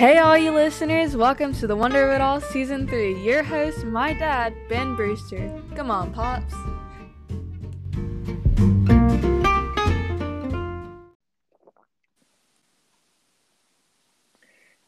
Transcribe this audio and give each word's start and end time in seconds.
Hey, 0.00 0.16
all 0.16 0.38
you 0.38 0.50
listeners, 0.50 1.14
welcome 1.14 1.52
to 1.52 1.66
the 1.66 1.76
Wonder 1.76 2.08
of 2.08 2.14
It 2.14 2.22
All 2.22 2.40
Season 2.40 2.88
3. 2.88 3.22
Your 3.22 3.42
host, 3.42 3.84
my 3.84 4.14
dad, 4.14 4.54
Ben 4.70 4.96
Brewster. 4.96 5.60
Come 5.76 5.90
on, 5.90 6.10
Pops. 6.14 6.54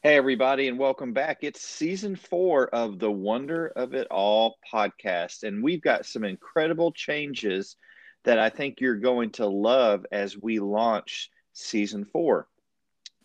Hey, 0.02 0.16
everybody, 0.16 0.68
and 0.68 0.78
welcome 0.78 1.12
back. 1.12 1.40
It's 1.42 1.60
season 1.60 2.16
four 2.16 2.68
of 2.68 2.98
the 2.98 3.12
Wonder 3.12 3.66
of 3.76 3.92
It 3.92 4.06
All 4.10 4.56
podcast, 4.72 5.42
and 5.42 5.62
we've 5.62 5.82
got 5.82 6.06
some 6.06 6.24
incredible 6.24 6.90
changes 6.90 7.76
that 8.24 8.38
I 8.38 8.48
think 8.48 8.80
you're 8.80 8.96
going 8.96 9.32
to 9.32 9.46
love 9.46 10.06
as 10.10 10.38
we 10.38 10.58
launch 10.58 11.28
season 11.52 12.06
four. 12.06 12.48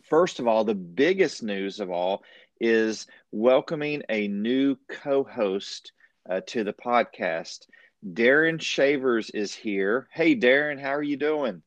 First 0.09 0.39
of 0.39 0.47
all, 0.47 0.63
the 0.63 0.75
biggest 0.75 1.43
news 1.43 1.79
of 1.79 1.91
all 1.91 2.23
is 2.61 3.07
welcoming 3.31 4.03
a 4.09 4.27
new 4.29 4.77
co 4.87 5.23
host 5.23 5.91
uh, 6.29 6.41
to 6.47 6.63
the 6.63 6.73
podcast. 6.73 7.67
Darren 8.05 8.61
Shavers 8.61 9.29
is 9.31 9.53
here. 9.53 10.07
Hey, 10.11 10.35
Darren, 10.35 10.79
how 10.79 10.91
are 10.91 11.03
you 11.03 11.17
doing? 11.17 11.61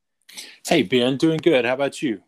Hey, 0.67 0.83
Ben, 0.83 1.19
doing 1.19 1.39
good. 1.43 1.67
How 1.67 1.75
about 1.75 2.01
you? 2.01 2.23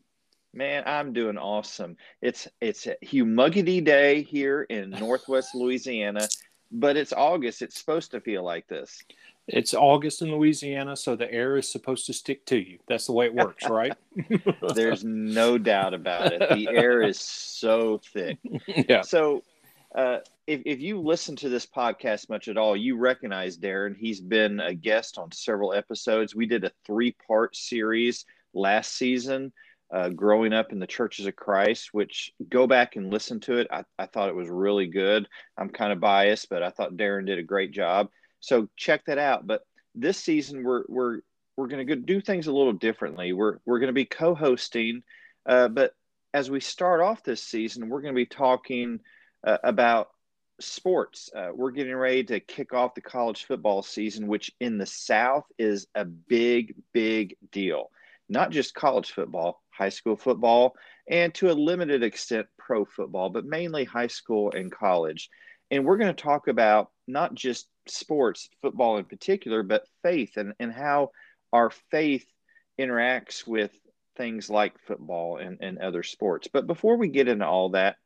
Man, 0.52 0.83
I'm 0.85 1.15
doing 1.15 1.38
awesome. 1.38 1.97
It's 2.21 2.47
it's 2.60 2.87
a 2.87 2.97
humidity 3.01 3.80
day 3.80 4.23
here 4.23 4.63
in 4.63 4.91
Northwest 4.91 5.55
Louisiana, 5.55 6.29
but 6.72 6.96
it's 6.96 7.12
August. 7.12 7.62
It's 7.62 7.78
supposed 7.78 8.10
to 8.12 8.20
feel 8.20 8.42
like 8.42 8.66
this. 8.66 9.02
It's 9.48 9.74
August 9.74 10.22
in 10.22 10.30
Louisiana, 10.30 10.96
so 10.96 11.16
the 11.16 11.30
air 11.30 11.56
is 11.56 11.70
supposed 11.70 12.06
to 12.06 12.12
stick 12.12 12.46
to 12.46 12.56
you. 12.56 12.78
That's 12.88 13.06
the 13.06 13.12
way 13.12 13.26
it 13.26 13.34
works, 13.34 13.68
right? 13.68 13.92
There's 14.74 15.04
no 15.04 15.59
doubt 15.59 15.95
about 15.95 16.32
it. 16.32 16.40
The 16.48 16.68
air 16.68 17.02
is 17.02 17.20
so 17.20 18.01
thick. 18.12 18.38
Yeah. 18.88 19.02
So, 19.02 19.42
uh, 19.95 20.18
if, 20.46 20.62
if 20.64 20.80
you 20.80 21.01
listen 21.01 21.37
to 21.37 21.48
this 21.48 21.66
podcast 21.66 22.29
much 22.29 22.48
at 22.48 22.56
all, 22.56 22.76
you 22.76 22.96
recognize 22.96 23.59
Darren. 23.59 23.96
He's 23.96 24.20
been 24.20 24.60
a 24.60 24.74
guest 24.74 25.18
on 25.18 25.30
several 25.32 25.73
episodes. 25.73 26.34
We 26.34 26.46
did 26.46 26.64
a 26.64 26.73
three 26.86 27.12
part 27.26 27.54
series 27.54 28.24
last 28.54 28.95
season, 28.95 29.52
uh, 29.93 30.09
growing 30.09 30.52
up 30.52 30.73
in 30.73 30.79
the 30.79 30.87
churches 30.87 31.26
of 31.26 31.37
Christ, 31.37 31.90
which 31.93 32.32
go 32.48 32.66
back 32.66 32.96
and 32.96 33.12
listen 33.12 33.40
to 33.40 33.59
it. 33.59 33.66
I, 33.71 33.85
I 33.98 34.07
thought 34.07 34.30
it 34.30 34.35
was 34.35 34.48
really 34.48 34.87
good. 34.87 35.29
I'm 35.59 35.68
kind 35.68 35.93
of 35.93 36.01
biased, 36.01 36.48
but 36.48 36.62
I 36.62 36.71
thought 36.71 36.96
Darren 36.96 37.26
did 37.26 37.38
a 37.38 37.43
great 37.45 37.73
job. 37.73 38.09
So 38.40 38.68
check 38.76 39.04
that 39.07 39.18
out. 39.18 39.46
But 39.46 39.63
this 39.95 40.18
season, 40.18 40.65
we're, 40.65 40.85
we're, 40.88 41.20
we're 41.57 41.68
going 41.68 41.87
to 41.87 41.96
do 41.96 42.20
things 42.20 42.46
a 42.46 42.52
little 42.52 42.73
differently. 42.73 43.35
We're, 43.35 43.59
we're 43.66 43.80
going 43.80 43.88
to 43.88 43.93
be 43.93 44.07
co 44.07 44.35
hosting, 44.35 45.02
uh, 45.45 45.68
but 45.68 45.95
as 46.35 46.51
we 46.51 46.60
start 46.60 47.02
off 47.02 47.23
this 47.23 47.43
season, 47.43 47.88
we're 47.88 48.01
going 48.01 48.15
to 48.15 48.18
be 48.18 48.26
talking 48.26 49.01
uh, 49.46 49.59
about 49.63 50.09
sports. 50.60 51.30
Uh, 51.35 51.51
we're 51.54 51.70
getting 51.70 51.95
ready 51.95 52.24
to 52.24 52.40
kick 52.40 52.73
off 52.73 52.95
the 52.95 53.02
college 53.02 53.45
football 53.45 53.82
season, 53.82 54.26
which 54.26 54.51
in 54.60 54.79
the 54.79 54.87
South 54.87 55.45
is 55.59 55.87
a 55.95 56.04
big, 56.04 56.74
big 56.93 57.37
deal. 57.51 57.90
Not 58.29 58.51
just 58.51 58.74
college 58.74 59.13
football, 59.13 59.62
high 59.76 59.88
school 59.88 60.16
football, 60.16 60.74
and 61.09 61.34
to 61.34 61.51
a 61.51 61.52
limited 61.52 62.02
extent, 62.02 62.46
pro 62.59 62.84
football, 62.84 63.30
but 63.30 63.45
mainly 63.45 63.84
high 63.84 64.06
school 64.06 64.53
and 64.53 64.70
college. 64.70 65.28
And 65.70 65.84
we're 65.84 65.97
going 65.97 66.14
to 66.14 66.22
talk 66.22 66.48
about 66.48 66.91
not 67.09 67.34
just 67.34 67.66
sports, 67.88 68.48
football 68.60 68.98
in 68.98 69.04
particular, 69.04 69.62
but 69.62 69.87
faith 70.03 70.37
and, 70.37 70.53
and 70.60 70.72
how 70.72 71.10
our 71.53 71.70
faith 71.91 72.26
interacts 72.78 73.47
with 73.47 73.70
things 74.16 74.50
like 74.50 74.78
football 74.87 75.38
and, 75.38 75.59
and 75.60 75.78
other 75.78 76.03
sports. 76.03 76.48
But 76.53 76.66
before 76.66 76.97
we 76.97 77.09
get 77.09 77.28
into 77.28 77.47
all 77.47 77.70
that, 77.70 77.97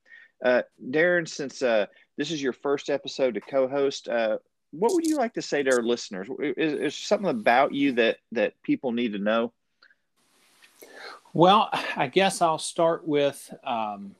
uh, 0.44 0.62
Darren, 0.82 1.28
since 1.28 1.62
uh, 1.62 1.86
this 2.16 2.30
is 2.30 2.42
your 2.42 2.52
first 2.52 2.90
episode 2.90 3.34
to 3.34 3.40
co-host, 3.40 4.08
uh, 4.08 4.38
what 4.70 4.92
would 4.94 5.06
you 5.06 5.16
like 5.16 5.34
to 5.34 5.42
say 5.42 5.62
to 5.62 5.72
our 5.72 5.82
listeners? 5.82 6.28
Is, 6.38 6.72
is 6.74 6.94
something 6.94 7.28
about 7.28 7.72
you 7.72 7.92
that 7.92 8.18
that 8.32 8.60
people 8.62 8.92
need 8.92 9.12
to 9.12 9.18
know? 9.18 9.52
Well, 11.36 11.68
I 11.94 12.06
guess 12.06 12.40
I'll 12.40 12.56
start 12.56 13.06
with, 13.06 13.52
um, 13.62 14.14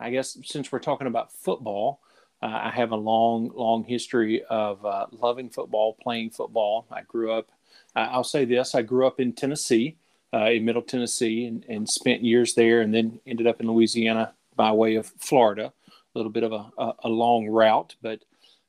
I 0.00 0.10
guess 0.10 0.36
since 0.42 0.72
we're 0.72 0.80
talking 0.80 1.06
about 1.06 1.30
football, 1.32 2.00
uh, 2.42 2.62
I 2.64 2.70
have 2.70 2.90
a 2.90 2.96
long, 2.96 3.52
long 3.54 3.84
history 3.84 4.42
of 4.50 4.84
uh, 4.84 5.06
loving 5.12 5.50
football, 5.50 5.96
playing 6.02 6.30
football. 6.30 6.84
I 6.90 7.02
grew 7.02 7.30
up, 7.30 7.52
uh, 7.94 8.08
I'll 8.10 8.24
say 8.24 8.44
this, 8.44 8.74
I 8.74 8.82
grew 8.82 9.06
up 9.06 9.20
in 9.20 9.32
Tennessee, 9.34 9.94
uh, 10.34 10.46
in 10.46 10.64
Middle 10.64 10.82
Tennessee, 10.82 11.44
and, 11.44 11.64
and, 11.68 11.88
spent 11.88 12.24
years 12.24 12.54
there, 12.54 12.80
and 12.80 12.92
then 12.92 13.20
ended 13.24 13.46
up 13.46 13.60
in 13.60 13.68
Louisiana 13.68 14.32
by 14.56 14.72
way 14.72 14.96
of 14.96 15.06
Florida. 15.18 15.72
A 15.86 16.18
little 16.18 16.32
bit 16.32 16.42
of 16.42 16.50
a, 16.50 16.66
a, 16.76 16.92
a 17.04 17.08
long 17.08 17.46
route, 17.46 17.94
but 18.02 18.18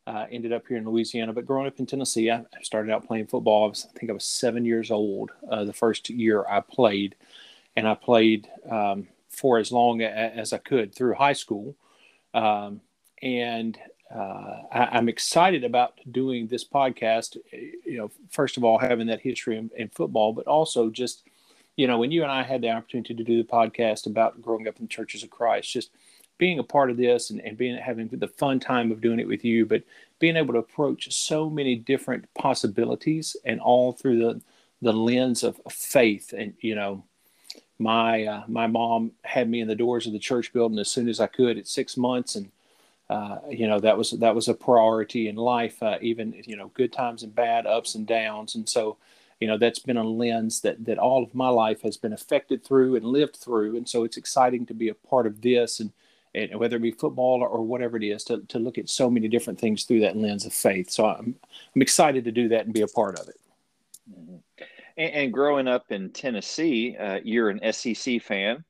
uh, 0.05 0.28
ended 0.31 0.53
up 0.53 0.67
here 0.67 0.78
in 0.78 0.85
Louisiana. 0.85 1.34
But 1.34 1.47
growing 1.47 1.66
up 1.66 1.79
in 1.79 1.88
Tennessee, 1.88 2.29
I 2.29 2.44
started 2.61 2.91
out 2.91 3.07
playing 3.07 3.25
football. 3.25 3.66
I, 3.66 3.69
was, 3.69 3.88
I 3.90 3.97
think 3.97 4.11
I 4.11 4.13
was 4.13 4.25
seven 4.25 4.63
years 4.63 4.91
old 4.91 5.31
uh, 5.50 5.66
the 5.66 5.73
first 5.73 6.11
year 6.11 6.45
I 6.47 6.59
played, 6.59 7.16
and 7.75 7.88
I 7.88 7.95
played 7.95 8.47
um, 8.69 9.07
for 9.29 9.57
as 9.57 9.72
long 9.72 10.01
as 10.01 10.53
I 10.53 10.57
could 10.57 10.94
through 10.94 11.16
high 11.16 11.34
school. 11.34 11.75
Um, 12.34 12.81
and 13.22 13.78
uh, 14.13 14.61
I, 14.72 14.97
am 14.97 15.09
excited 15.09 15.63
about 15.63 16.00
doing 16.11 16.47
this 16.47 16.63
podcast. 16.63 17.38
You 17.51 17.97
know, 17.97 18.11
first 18.29 18.57
of 18.57 18.63
all, 18.63 18.78
having 18.78 19.07
that 19.07 19.22
history 19.22 19.57
in, 19.57 19.72
in, 19.75 19.89
football, 19.89 20.34
but 20.34 20.45
also 20.45 20.89
just, 20.89 21.23
you 21.78 21.88
know, 21.88 21.97
when 21.97 22.11
you 22.11 22.22
and 22.22 22.31
I 22.31 22.44
had 22.44 22.61
the 22.61 22.69
opportunity 22.69 23.16
to 23.16 23.23
do 23.23 23.41
the 23.41 23.47
podcast 23.47 24.05
about 24.05 24.41
growing 24.41 24.67
up 24.67 24.78
in 24.78 24.85
the 24.85 24.90
churches 24.90 25.23
of 25.23 25.31
Christ, 25.31 25.72
just 25.72 25.91
being 26.38 26.59
a 26.59 26.63
part 26.63 26.91
of 26.91 26.97
this 26.97 27.29
and, 27.29 27.40
and 27.41 27.57
being 27.57 27.78
having 27.78 28.07
the 28.07 28.28
fun 28.28 28.59
time 28.59 28.91
of 28.91 29.01
doing 29.01 29.19
it 29.19 29.28
with 29.28 29.44
you, 29.44 29.66
but 29.66 29.84
being 30.19 30.35
able 30.35 30.53
to 30.53 30.59
approach 30.59 31.11
so 31.13 31.50
many 31.50 31.75
different 31.75 32.25
possibilities 32.35 33.35
and 33.45 33.59
all 33.61 33.94
through 33.94 34.19
the 34.19 34.41
the 34.81 34.94
lens 34.94 35.44
of 35.44 35.59
faith 35.69 36.34
and 36.34 36.53
you 36.59 36.75
know 36.75 37.03
my 37.79 38.23
uh, 38.25 38.44
my 38.47 38.67
mom 38.67 39.11
had 39.23 39.50
me 39.50 39.59
in 39.61 39.67
the 39.67 39.75
doors 39.75 40.07
of 40.07 40.13
the 40.13 40.19
church 40.19 40.53
building 40.53 40.79
as 40.79 40.91
soon 40.91 41.09
as 41.09 41.19
I 41.19 41.28
could 41.28 41.57
at 41.57 41.67
six 41.67 41.97
months 41.97 42.35
and 42.35 42.51
uh, 43.09 43.38
you 43.50 43.67
know 43.67 43.79
that 43.79 43.97
was 43.97 44.11
that 44.11 44.34
was 44.34 44.47
a 44.47 44.53
priority 44.53 45.28
in 45.28 45.35
life, 45.35 45.84
uh, 45.84 45.97
even 46.01 46.34
you 46.45 46.56
know 46.56 46.72
good 46.73 46.91
times 46.91 47.22
and 47.22 47.35
bad, 47.35 47.67
ups 47.67 47.95
and 47.95 48.07
downs, 48.07 48.56
and 48.56 48.67
so 48.67 48.97
you 49.39 49.47
know 49.47 49.57
that's 49.57 49.79
been 49.79 49.97
a 49.97 50.03
lens 50.03 50.61
that 50.61 50.84
that 50.85 50.97
all 50.97 51.22
of 51.22 51.35
my 51.35 51.50
life 51.50 51.81
has 51.81 51.97
been 51.97 52.13
affected 52.13 52.63
through 52.63 52.95
and 52.95 53.06
lived 53.06 53.35
through, 53.35 53.75
and 53.75 53.88
so 53.88 54.03
it's 54.03 54.17
exciting 54.17 54.66
to 54.66 54.73
be 54.73 54.88
a 54.88 54.95
part 54.95 55.28
of 55.28 55.41
this, 55.41 55.79
and, 55.79 55.91
and 56.34 56.57
whether 56.57 56.78
it 56.78 56.81
be 56.81 56.91
football 56.91 57.44
or, 57.44 57.61
whatever 57.61 57.97
it 57.97 58.03
is, 58.03 58.23
to 58.23 58.40
to 58.47 58.57
look 58.57 58.78
at 58.78 58.90
so 58.90 59.09
many 59.09 59.28
different 59.28 59.59
things 59.59 59.84
through 59.84 60.00
that 60.00 60.17
lens 60.17 60.45
of 60.45 60.53
faith. 60.53 60.90
So 60.90 61.05
I'm 61.05 61.35
I'm 61.75 61.81
excited 61.81 62.23
to 62.23 62.31
do 62.31 62.47
that 62.47 62.66
and 62.66 62.73
be 62.73 62.81
a 62.81 62.88
part 62.88 63.19
of 63.19 63.28
it. 63.28 63.40
Mm-hmm. 64.09 64.35
And, 64.97 65.13
and, 65.13 65.33
growing 65.33 65.67
up 65.67 65.91
in 65.91 66.11
Tennessee, 66.11 66.95
uh, 66.97 67.19
you're 67.23 67.49
an 67.49 67.73
SEC 67.73 68.21
fan. 68.21 68.63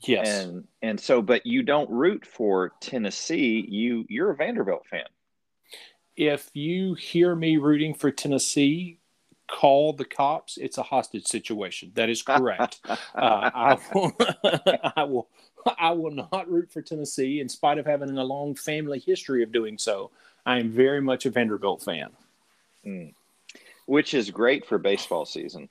Yes. 0.00 0.44
And 0.44 0.64
and 0.80 0.98
so 0.98 1.20
but 1.20 1.44
you 1.44 1.62
don't 1.62 1.90
root 1.90 2.24
for 2.24 2.72
Tennessee, 2.80 3.64
you 3.68 4.06
you're 4.08 4.30
a 4.30 4.36
Vanderbilt 4.36 4.86
fan. 4.86 5.04
If 6.16 6.50
you 6.54 6.94
hear 6.94 7.34
me 7.34 7.56
rooting 7.58 7.94
for 7.94 8.10
Tennessee, 8.10 8.98
call 9.46 9.92
the 9.92 10.04
cops. 10.04 10.56
It's 10.56 10.78
a 10.78 10.82
hostage 10.82 11.26
situation. 11.26 11.92
That 11.94 12.08
is 12.08 12.22
correct. 12.22 12.80
uh, 12.88 12.96
I 13.14 13.78
will 13.94 14.12
I 14.96 15.04
will 15.04 15.28
I 15.78 15.90
will 15.92 16.26
not 16.32 16.50
root 16.50 16.72
for 16.72 16.80
Tennessee 16.80 17.40
in 17.40 17.48
spite 17.48 17.78
of 17.78 17.86
having 17.86 18.16
a 18.16 18.24
long 18.24 18.54
family 18.54 18.98
history 18.98 19.42
of 19.42 19.52
doing 19.52 19.76
so. 19.76 20.10
I 20.46 20.58
am 20.58 20.70
very 20.70 21.02
much 21.02 21.26
a 21.26 21.30
Vanderbilt 21.30 21.82
fan. 21.82 22.10
Mm. 22.86 23.14
Which 23.90 24.14
is 24.14 24.30
great 24.30 24.66
for 24.66 24.78
baseball 24.78 25.26
season 25.26 25.68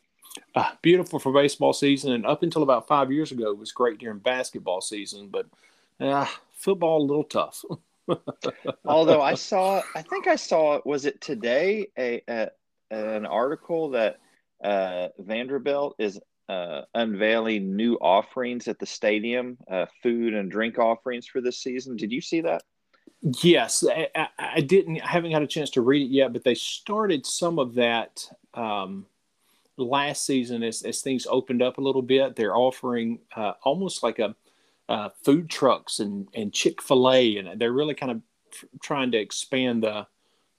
uh, 0.55 0.71
beautiful 0.81 1.19
for 1.19 1.31
baseball 1.31 1.73
season, 1.73 2.13
and 2.13 2.25
up 2.25 2.43
until 2.43 2.63
about 2.63 2.87
five 2.87 3.11
years 3.11 3.31
ago, 3.31 3.53
was 3.53 3.71
great 3.71 3.99
during 3.99 4.19
basketball 4.19 4.81
season. 4.81 5.29
But 5.29 5.47
uh, 5.99 6.27
football 6.53 7.01
a 7.01 7.05
little 7.05 7.23
tough. 7.23 7.63
Although 8.85 9.21
I 9.21 9.35
saw, 9.35 9.81
I 9.95 10.01
think 10.01 10.27
I 10.27 10.35
saw, 10.35 10.81
was 10.85 11.05
it 11.05 11.21
today, 11.21 11.87
a, 11.97 12.21
a 12.27 12.49
an 12.91 13.25
article 13.25 13.91
that 13.91 14.17
uh, 14.63 15.09
Vanderbilt 15.19 15.95
is 15.99 16.19
uh, 16.47 16.81
unveiling 16.95 17.75
new 17.75 17.95
offerings 17.95 18.67
at 18.67 18.79
the 18.79 18.85
stadium, 18.85 19.57
uh, 19.69 19.85
food 20.01 20.33
and 20.33 20.49
drink 20.49 20.79
offerings 20.79 21.27
for 21.27 21.41
this 21.41 21.61
season. 21.61 21.95
Did 21.95 22.11
you 22.11 22.21
see 22.21 22.41
that? 22.41 22.63
Yes, 23.21 23.83
I, 23.85 24.29
I, 24.37 24.61
didn't. 24.61 25.01
I 25.01 25.07
haven't 25.07 25.31
had 25.31 25.41
a 25.41 25.47
chance 25.47 25.69
to 25.71 25.81
read 25.81 26.03
it 26.03 26.13
yet, 26.13 26.31
but 26.31 26.43
they 26.43 26.55
started 26.55 27.25
some 27.25 27.59
of 27.59 27.75
that. 27.75 28.25
Um, 28.53 29.05
last 29.77 30.25
season, 30.25 30.63
as, 30.63 30.83
as 30.83 31.01
things 31.01 31.25
opened 31.29 31.61
up 31.61 31.77
a 31.77 31.81
little 31.81 32.01
bit, 32.01 32.35
they're 32.35 32.55
offering 32.55 33.19
uh, 33.35 33.53
almost 33.63 34.03
like 34.03 34.19
a 34.19 34.35
uh, 34.89 35.09
food 35.23 35.49
trucks 35.49 35.99
and, 35.99 36.27
and 36.33 36.53
Chick 36.53 36.81
fil 36.81 37.11
A, 37.11 37.37
and 37.37 37.59
they're 37.59 37.71
really 37.71 37.93
kind 37.93 38.11
of 38.11 38.21
trying 38.81 39.11
to 39.11 39.17
expand 39.17 39.83
the 39.83 40.07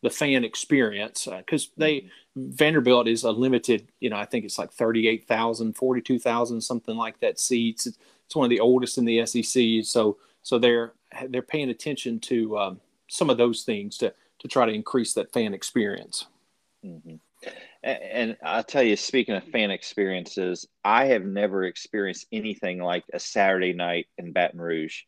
the 0.02 0.10
fan 0.10 0.44
experience 0.44 1.28
because 1.30 1.66
uh, 1.66 1.70
they 1.76 2.10
Vanderbilt 2.34 3.06
is 3.06 3.24
a 3.24 3.30
limited, 3.30 3.88
you 4.00 4.08
know, 4.08 4.16
I 4.16 4.24
think 4.24 4.46
it's 4.46 4.58
like 4.58 4.72
38,000, 4.72 5.76
42,000, 5.76 6.60
something 6.62 6.96
like 6.96 7.20
that 7.20 7.38
seats. 7.38 7.86
It's, 7.86 7.98
it's 8.24 8.34
one 8.34 8.46
of 8.46 8.50
the 8.50 8.60
oldest 8.60 8.96
in 8.96 9.04
the 9.04 9.26
SEC. 9.26 9.84
So 9.84 10.16
so 10.42 10.58
they're 10.58 10.94
they're 11.28 11.42
paying 11.42 11.70
attention 11.70 12.20
to 12.20 12.58
um, 12.58 12.80
some 13.08 13.30
of 13.30 13.38
those 13.38 13.62
things 13.62 13.98
to 13.98 14.14
to 14.40 14.48
try 14.48 14.66
to 14.66 14.72
increase 14.72 15.14
that 15.14 15.32
fan 15.32 15.54
experience. 15.54 16.26
Mm-hmm. 16.84 17.16
And 17.82 18.36
I'll 18.42 18.64
tell 18.64 18.82
you, 18.82 18.96
speaking 18.96 19.34
of 19.34 19.44
fan 19.44 19.70
experiences, 19.70 20.66
I 20.84 21.06
have 21.06 21.24
never 21.24 21.64
experienced 21.64 22.26
anything 22.30 22.78
like 22.78 23.04
a 23.12 23.18
Saturday 23.18 23.72
night 23.72 24.08
in 24.18 24.32
Baton 24.32 24.60
Rouge. 24.60 25.02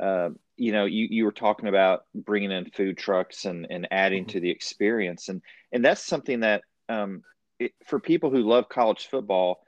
Uh, 0.00 0.30
you 0.56 0.70
know, 0.70 0.84
you, 0.84 1.08
you 1.10 1.24
were 1.24 1.32
talking 1.32 1.68
about 1.68 2.04
bringing 2.14 2.52
in 2.52 2.70
food 2.70 2.98
trucks 2.98 3.44
and, 3.44 3.66
and 3.68 3.88
adding 3.90 4.24
mm-hmm. 4.24 4.30
to 4.30 4.40
the 4.40 4.50
experience. 4.50 5.28
And, 5.28 5.42
and 5.72 5.84
that's 5.84 6.04
something 6.04 6.40
that 6.40 6.62
um, 6.88 7.22
it, 7.58 7.72
for 7.84 7.98
people 7.98 8.30
who 8.30 8.42
love 8.42 8.68
college 8.68 9.08
football, 9.08 9.60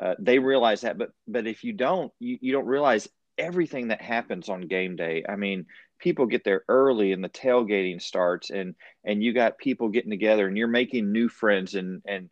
uh, 0.00 0.14
they 0.20 0.38
realize 0.38 0.82
that. 0.82 0.98
But, 0.98 1.10
but 1.26 1.48
if 1.48 1.64
you 1.64 1.72
don't, 1.72 2.12
you, 2.20 2.38
you 2.40 2.52
don't 2.52 2.66
realize 2.66 3.08
everything 3.38 3.88
that 3.88 4.02
happens 4.02 4.48
on 4.48 4.62
game 4.62 4.96
day. 4.96 5.24
I 5.28 5.36
mean, 5.36 5.66
people 5.98 6.26
get 6.26 6.44
there 6.44 6.64
early 6.68 7.12
and 7.12 7.22
the 7.22 7.28
tailgating 7.28 8.00
starts 8.00 8.50
and 8.50 8.74
and 9.04 9.22
you 9.22 9.32
got 9.32 9.58
people 9.58 9.88
getting 9.88 10.10
together 10.10 10.46
and 10.46 10.56
you're 10.56 10.68
making 10.68 11.12
new 11.12 11.28
friends 11.28 11.74
and 11.74 12.02
and 12.06 12.30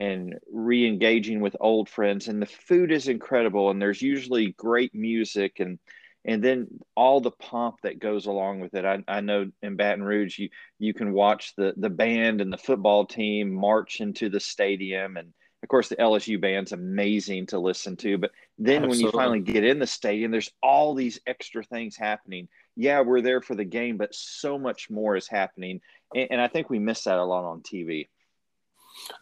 and 0.00 0.34
re-engaging 0.52 1.40
with 1.40 1.56
old 1.60 1.88
friends 1.88 2.26
and 2.26 2.42
the 2.42 2.46
food 2.46 2.90
is 2.90 3.06
incredible 3.06 3.70
and 3.70 3.80
there's 3.80 4.02
usually 4.02 4.52
great 4.52 4.92
music 4.94 5.60
and 5.60 5.78
and 6.24 6.42
then 6.42 6.66
all 6.96 7.20
the 7.20 7.30
pomp 7.30 7.76
that 7.82 7.98
goes 7.98 8.24
along 8.26 8.60
with 8.60 8.72
it. 8.74 8.86
I, 8.86 9.04
I 9.06 9.20
know 9.20 9.50
in 9.62 9.76
Baton 9.76 10.02
Rouge 10.02 10.38
you 10.38 10.48
you 10.78 10.94
can 10.94 11.12
watch 11.12 11.54
the 11.56 11.74
the 11.76 11.90
band 11.90 12.40
and 12.40 12.52
the 12.52 12.58
football 12.58 13.06
team 13.06 13.52
march 13.52 14.00
into 14.00 14.28
the 14.28 14.40
stadium 14.40 15.16
and 15.16 15.32
of 15.64 15.68
course 15.68 15.88
the 15.88 15.96
LSU 15.96 16.40
band's 16.40 16.70
amazing 16.70 17.46
to 17.46 17.58
listen 17.58 17.96
to 17.96 18.18
but 18.18 18.30
then 18.58 18.84
Absolutely. 18.84 18.88
when 18.88 19.00
you 19.00 19.18
finally 19.18 19.40
get 19.40 19.64
in 19.64 19.80
the 19.80 19.86
stadium 19.86 20.30
there's 20.30 20.52
all 20.62 20.94
these 20.94 21.18
extra 21.26 21.64
things 21.64 21.96
happening 21.96 22.48
yeah, 22.76 23.00
we're 23.00 23.20
there 23.20 23.40
for 23.40 23.54
the 23.54 23.64
game, 23.64 23.96
but 23.96 24.14
so 24.14 24.58
much 24.58 24.90
more 24.90 25.16
is 25.16 25.28
happening. 25.28 25.80
And, 26.14 26.28
and 26.32 26.40
I 26.40 26.48
think 26.48 26.70
we 26.70 26.78
miss 26.78 27.04
that 27.04 27.18
a 27.18 27.24
lot 27.24 27.44
on 27.44 27.60
TV. 27.60 28.08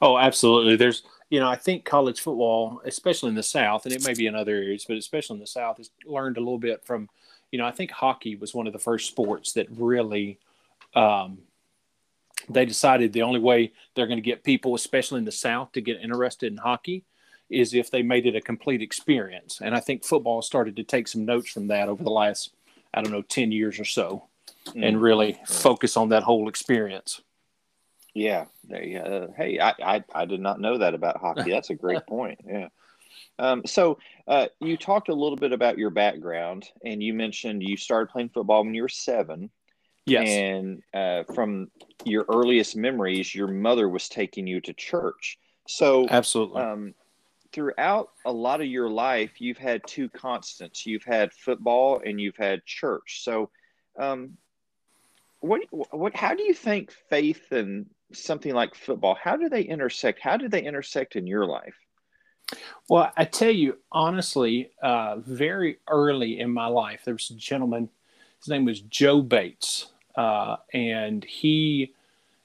Oh, 0.01 0.19
absolutely. 0.19 0.77
There's, 0.77 1.03
you 1.31 1.41
know, 1.41 1.49
I 1.49 1.57
think 1.57 1.85
college 1.85 2.21
football, 2.21 2.81
especially 2.85 3.31
in 3.31 3.35
the 3.35 3.43
South, 3.43 3.87
and 3.87 3.95
it 3.95 4.05
may 4.07 4.15
be 4.15 4.27
in 4.27 4.35
other 4.35 4.55
areas, 4.55 4.85
but 4.87 4.97
especially 4.97 5.35
in 5.35 5.41
the 5.41 5.47
South, 5.47 5.79
has 5.79 5.91
learned 6.07 6.37
a 6.37 6.41
little 6.41 6.59
bit 6.59 6.85
from, 6.85 7.09
you 7.51 7.59
know, 7.59 7.67
I 7.67 7.71
think 7.71 7.91
hockey 7.91 8.37
was 8.37 8.55
one 8.55 8.67
of 8.67 8.73
the 8.73 8.79
first 8.79 9.09
sports 9.09 9.53
that 9.55 9.67
really, 9.71 10.39
um, 10.95 11.39
they 12.49 12.65
decided 12.65 13.13
the 13.13 13.23
only 13.23 13.41
way 13.41 13.73
they're 13.95 14.07
going 14.07 14.19
to 14.19 14.23
get 14.23 14.45
people, 14.45 14.75
especially 14.75 15.19
in 15.19 15.25
the 15.25 15.33
South, 15.33 15.73
to 15.73 15.81
get 15.81 16.01
interested 16.01 16.53
in 16.53 16.59
hockey 16.59 17.05
is 17.51 17.75
if 17.75 17.91
they 17.91 18.03
made 18.03 18.27
it 18.27 18.37
a 18.37 18.41
complete 18.41 18.81
experience. 18.81 19.61
And 19.63 19.75
I 19.75 19.81
think 19.81 20.05
football 20.05 20.41
started 20.41 20.77
to 20.77 20.85
take 20.85 21.07
some 21.07 21.25
notes 21.25 21.51
from 21.51 21.69
that 21.69 21.89
over 21.89 22.03
the 22.03 22.11
last 22.11 22.55
I 22.95 23.03
don't 23.03 23.13
know, 23.13 23.23
10 23.23 23.53
years 23.53 23.79
or 23.79 23.85
so 23.85 24.29
mm. 24.67 24.87
and 24.87 25.01
really 25.01 25.39
focus 25.47 25.97
on 25.97 26.11
that 26.11 26.23
whole 26.23 26.49
experience. 26.49 27.21
Yeah. 28.15 28.47
They, 28.69 28.97
uh, 28.97 29.29
hey, 29.37 29.59
I, 29.59 29.75
I, 29.83 30.05
I, 30.15 30.25
did 30.27 30.41
not 30.41 30.61
know 30.61 30.79
that 30.79 30.95
about 30.95 31.21
hockey. 31.21 31.51
That's 31.51 31.71
a 31.71 31.75
great 31.75 32.07
point. 32.09 32.41
Yeah. 32.47 32.69
Um, 33.39 33.63
so 33.65 33.99
uh, 34.29 34.49
you 34.61 34.77
talked 34.77 35.09
a 35.09 35.15
little 35.15 35.37
bit 35.37 35.53
about 35.53 35.79
your 35.79 35.91
background 35.91 36.69
and 36.85 37.03
you 37.03 37.15
mentioned 37.15 37.63
you 37.63 37.77
started 37.77 38.11
playing 38.11 38.29
football 38.29 38.65
when 38.65 38.75
you 38.75 38.83
were 38.83 38.89
seven. 38.89 39.51
Yes. 40.07 40.29
And 40.29 40.83
uh, 40.93 41.25
from 41.35 41.71
your 42.05 42.25
earliest 42.29 42.77
memories, 42.77 43.35
your 43.35 43.49
mother 43.49 43.89
was 43.89 44.09
taking 44.09 44.47
you 44.47 44.61
to 44.63 44.73
church. 44.73 45.39
So 45.69 46.07
absolutely. 46.09 46.61
Um, 46.61 46.95
throughout 47.53 48.11
a 48.25 48.33
lot 48.33 48.61
of 48.61 48.67
your 48.67 48.89
life, 48.89 49.41
you've 49.41 49.59
had 49.59 49.83
two 49.87 50.09
constants. 50.09 50.87
You've 50.87 51.05
had 51.05 51.33
football 51.33 52.01
and 52.05 52.21
you've 52.21 52.37
had 52.37 52.65
church. 52.65 53.23
So, 53.23 53.51
um, 53.99 54.37
what 55.41 55.61
what 55.91 56.15
how 56.15 56.35
do 56.35 56.43
you 56.45 56.55
think 56.55 56.93
faith 57.11 57.51
and 57.51 57.87
something 58.13 58.55
like 58.55 58.75
football 58.77 59.17
how 59.21 59.37
do 59.37 59.49
they 59.49 59.63
intersect? 59.63 60.21
How 60.21 60.37
do 60.37 60.49
they 60.49 60.63
intersect 60.63 61.17
in 61.17 61.27
your 61.27 61.47
life? 61.47 61.75
Well, 62.89 63.11
I 63.17 63.25
tell 63.25 63.51
you 63.51 63.79
honestly, 63.91 64.71
uh, 64.83 65.17
very 65.19 65.79
early 65.89 66.39
in 66.39 66.51
my 66.51 66.67
life, 66.67 67.03
there 67.05 67.15
was 67.15 67.31
a 67.31 67.35
gentleman. 67.35 67.89
His 68.39 68.49
name 68.49 68.65
was 68.65 68.81
Joe 68.81 69.23
Bates, 69.23 69.92
uh, 70.17 70.57
and 70.73 71.25
he 71.25 71.93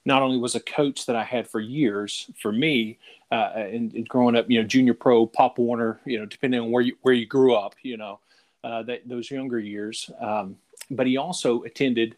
not 0.08 0.22
only 0.22 0.38
was 0.38 0.54
a 0.54 0.60
coach 0.60 1.06
that 1.06 1.16
I 1.16 1.22
had 1.22 1.46
for 1.46 1.60
years 1.60 2.30
for 2.40 2.50
me, 2.50 2.98
uh, 3.30 3.52
and, 3.54 3.92
and, 3.92 4.08
growing 4.08 4.36
up, 4.36 4.50
you 4.50 4.60
know, 4.60 4.66
junior 4.66 4.94
pro, 4.94 5.26
Pop 5.26 5.58
Warner, 5.58 6.00
you 6.06 6.18
know, 6.18 6.24
depending 6.24 6.60
on 6.60 6.70
where 6.70 6.82
you 6.82 6.96
where 7.02 7.14
you 7.14 7.26
grew 7.26 7.54
up, 7.54 7.74
you 7.82 7.98
know, 7.98 8.20
uh, 8.64 8.82
that, 8.84 9.06
those 9.06 9.30
younger 9.30 9.58
years. 9.58 10.10
Um, 10.18 10.56
but 10.90 11.06
he 11.06 11.18
also 11.18 11.62
attended 11.64 12.16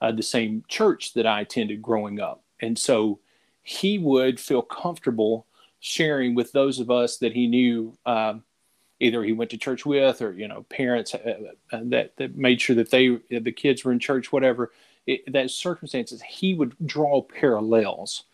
uh, 0.00 0.12
the 0.12 0.22
same 0.22 0.64
church 0.66 1.12
that 1.12 1.26
I 1.26 1.42
attended 1.42 1.82
growing 1.82 2.20
up, 2.20 2.42
and 2.60 2.78
so 2.78 3.18
he 3.62 3.98
would 3.98 4.40
feel 4.40 4.62
comfortable 4.62 5.46
sharing 5.80 6.34
with 6.34 6.52
those 6.52 6.78
of 6.80 6.90
us 6.90 7.18
that 7.18 7.34
he 7.34 7.46
knew. 7.46 7.96
Um, 8.06 8.44
either 8.98 9.22
he 9.22 9.32
went 9.32 9.50
to 9.50 9.58
church 9.58 9.84
with, 9.84 10.22
or 10.22 10.32
you 10.32 10.48
know, 10.48 10.64
parents 10.70 11.14
uh, 11.14 11.34
uh, 11.70 11.80
that 11.82 12.16
that 12.16 12.34
made 12.34 12.62
sure 12.62 12.76
that 12.76 12.90
they 12.90 13.18
the 13.28 13.52
kids 13.52 13.84
were 13.84 13.92
in 13.92 13.98
church, 13.98 14.32
whatever 14.32 14.72
that 15.28 15.50
circumstances, 15.50 16.22
he 16.22 16.54
would 16.54 16.74
draw 16.84 17.22
parallels 17.22 18.24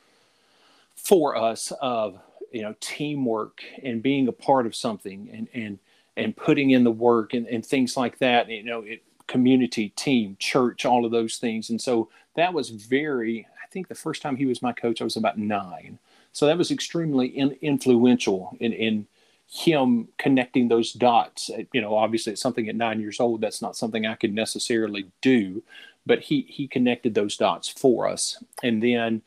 for 0.95 1.37
us 1.37 1.73
of 1.81 2.19
you 2.53 2.63
know 2.63 2.75
teamwork 2.81 3.63
and 3.83 4.03
being 4.03 4.29
a 4.29 4.33
part 4.33 4.67
of 4.67 4.75
something 4.75 5.29
and 5.33 5.49
and 5.55 5.79
and 6.17 6.37
putting 6.37 6.71
in 6.71 6.85
the 6.85 6.91
work 6.91 7.33
and, 7.35 7.47
and 7.47 7.65
things 7.65 7.97
like 7.97 8.19
that. 8.19 8.49
You 8.49 8.65
know, 8.65 8.83
it, 8.83 9.03
community, 9.27 9.91
team, 9.91 10.37
church, 10.39 10.85
all 10.85 11.05
of 11.05 11.11
those 11.11 11.39
things. 11.39 11.71
And 11.71 11.81
so 11.81 12.09
that 12.35 12.53
was 12.53 12.71
very. 12.71 13.47
I 13.63 13.67
think 13.73 13.89
the 13.89 13.95
first 13.95 14.21
time 14.21 14.37
he 14.37 14.45
was 14.45 14.61
my 14.61 14.73
coach, 14.73 15.01
I 15.01 15.05
was 15.05 15.17
about 15.17 15.39
nine. 15.39 15.99
So 16.33 16.47
that 16.47 16.59
was 16.59 16.71
extremely 16.71 17.27
in, 17.27 17.57
influential 17.63 18.55
in, 18.61 18.73
in 18.73 19.07
him 19.51 20.09
connecting 20.19 20.69
those 20.69 20.93
dots. 20.93 21.51
You 21.73 21.81
know, 21.81 21.95
obviously, 21.95 22.33
it's 22.33 22.43
something 22.43 22.69
at 22.69 22.77
nine 22.77 23.01
years 23.01 23.21
old. 23.21 23.41
That's 23.41 23.63
not 23.63 23.77
something 23.77 24.07
I 24.07 24.15
could 24.15 24.35
necessarily 24.35 25.07
do, 25.21 25.63
but 26.07 26.21
he 26.21 26.43
he 26.49 26.67
connected 26.67 27.15
those 27.15 27.37
dots 27.37 27.69
for 27.69 28.09
us. 28.09 28.43
And 28.63 28.83
then 28.83 29.23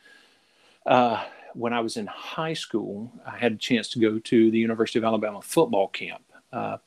uh, 0.85 1.23
when 1.53 1.73
I 1.73 1.79
was 1.79 1.97
in 1.97 2.07
high 2.07 2.53
school, 2.53 3.11
I 3.25 3.37
had 3.37 3.53
a 3.53 3.57
chance 3.57 3.89
to 3.89 3.99
go 3.99 4.19
to 4.19 4.51
the 4.51 4.59
University 4.59 4.99
of 4.99 5.05
Alabama 5.05 5.41
football 5.41 5.87
camp. 5.87 6.21
Uh, 6.53 6.77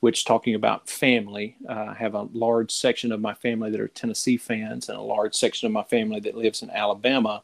which 0.00 0.24
talking 0.24 0.54
about 0.54 0.88
family, 0.88 1.56
uh, 1.68 1.86
I 1.88 1.94
have 1.94 2.14
a 2.14 2.28
large 2.32 2.70
section 2.70 3.10
of 3.12 3.20
my 3.20 3.34
family 3.34 3.70
that 3.70 3.80
are 3.80 3.88
Tennessee 3.88 4.36
fans, 4.36 4.88
and 4.88 4.96
a 4.96 5.02
large 5.02 5.34
section 5.34 5.66
of 5.66 5.72
my 5.72 5.82
family 5.82 6.20
that 6.20 6.36
lives 6.36 6.62
in 6.62 6.70
Alabama, 6.70 7.42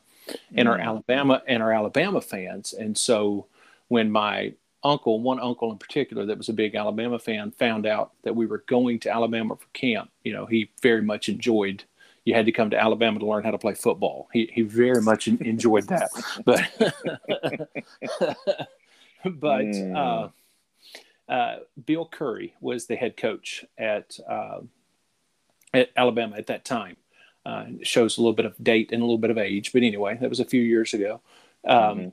and 0.54 0.68
are 0.68 0.78
mm. 0.78 0.84
Alabama 0.84 1.42
and 1.46 1.62
are 1.62 1.72
Alabama 1.72 2.20
fans. 2.20 2.72
And 2.72 2.96
so, 2.96 3.46
when 3.88 4.10
my 4.10 4.54
uncle, 4.84 5.20
one 5.20 5.40
uncle 5.40 5.70
in 5.72 5.78
particular 5.78 6.24
that 6.26 6.38
was 6.38 6.48
a 6.48 6.54
big 6.54 6.74
Alabama 6.74 7.18
fan, 7.18 7.50
found 7.50 7.86
out 7.86 8.12
that 8.22 8.36
we 8.36 8.46
were 8.46 8.64
going 8.66 8.98
to 9.00 9.10
Alabama 9.10 9.56
for 9.56 9.66
camp, 9.72 10.10
you 10.24 10.32
know, 10.32 10.46
he 10.46 10.70
very 10.80 11.02
much 11.02 11.28
enjoyed 11.28 11.84
you 12.24 12.34
had 12.34 12.46
to 12.46 12.52
come 12.52 12.70
to 12.70 12.80
Alabama 12.80 13.18
to 13.18 13.26
learn 13.26 13.44
how 13.44 13.50
to 13.50 13.58
play 13.58 13.74
football. 13.74 14.28
He 14.32 14.50
he 14.52 14.62
very 14.62 15.02
much 15.02 15.28
enjoyed 15.28 15.88
that, 15.88 16.10
but 16.44 16.70
but 19.24 19.64
mm. 19.64 19.96
uh, 19.96 21.32
uh, 21.32 21.58
Bill 21.84 22.06
Curry 22.06 22.54
was 22.60 22.86
the 22.86 22.96
head 22.96 23.16
coach 23.16 23.64
at 23.76 24.18
uh, 24.28 24.60
at 25.74 25.90
Alabama 25.96 26.36
at 26.36 26.46
that 26.46 26.64
time. 26.64 26.96
Uh, 27.44 27.64
shows 27.82 28.18
a 28.18 28.20
little 28.20 28.34
bit 28.34 28.46
of 28.46 28.54
date 28.62 28.92
and 28.92 29.02
a 29.02 29.04
little 29.04 29.18
bit 29.18 29.30
of 29.30 29.38
age, 29.38 29.72
but 29.72 29.82
anyway, 29.82 30.16
that 30.20 30.30
was 30.30 30.38
a 30.38 30.44
few 30.44 30.62
years 30.62 30.94
ago. 30.94 31.20
Um, 31.66 31.76
mm-hmm. 31.76 32.08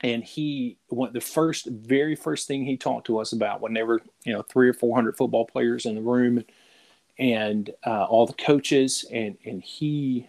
And 0.00 0.24
he 0.24 0.78
went 0.90 1.12
the 1.12 1.20
first, 1.20 1.66
very 1.66 2.16
first 2.16 2.48
thing 2.48 2.64
he 2.64 2.76
talked 2.76 3.06
to 3.06 3.18
us 3.18 3.32
about 3.32 3.60
when 3.60 3.72
there 3.72 3.86
were, 3.86 4.02
you 4.24 4.32
know, 4.32 4.42
three 4.42 4.68
or 4.68 4.72
four 4.72 4.96
hundred 4.96 5.16
football 5.16 5.46
players 5.46 5.86
in 5.86 5.94
the 5.94 6.00
room 6.00 6.42
and 7.18 7.70
uh, 7.86 8.04
all 8.04 8.26
the 8.26 8.32
coaches, 8.34 9.04
and 9.10 9.36
and 9.44 9.62
he 9.62 10.28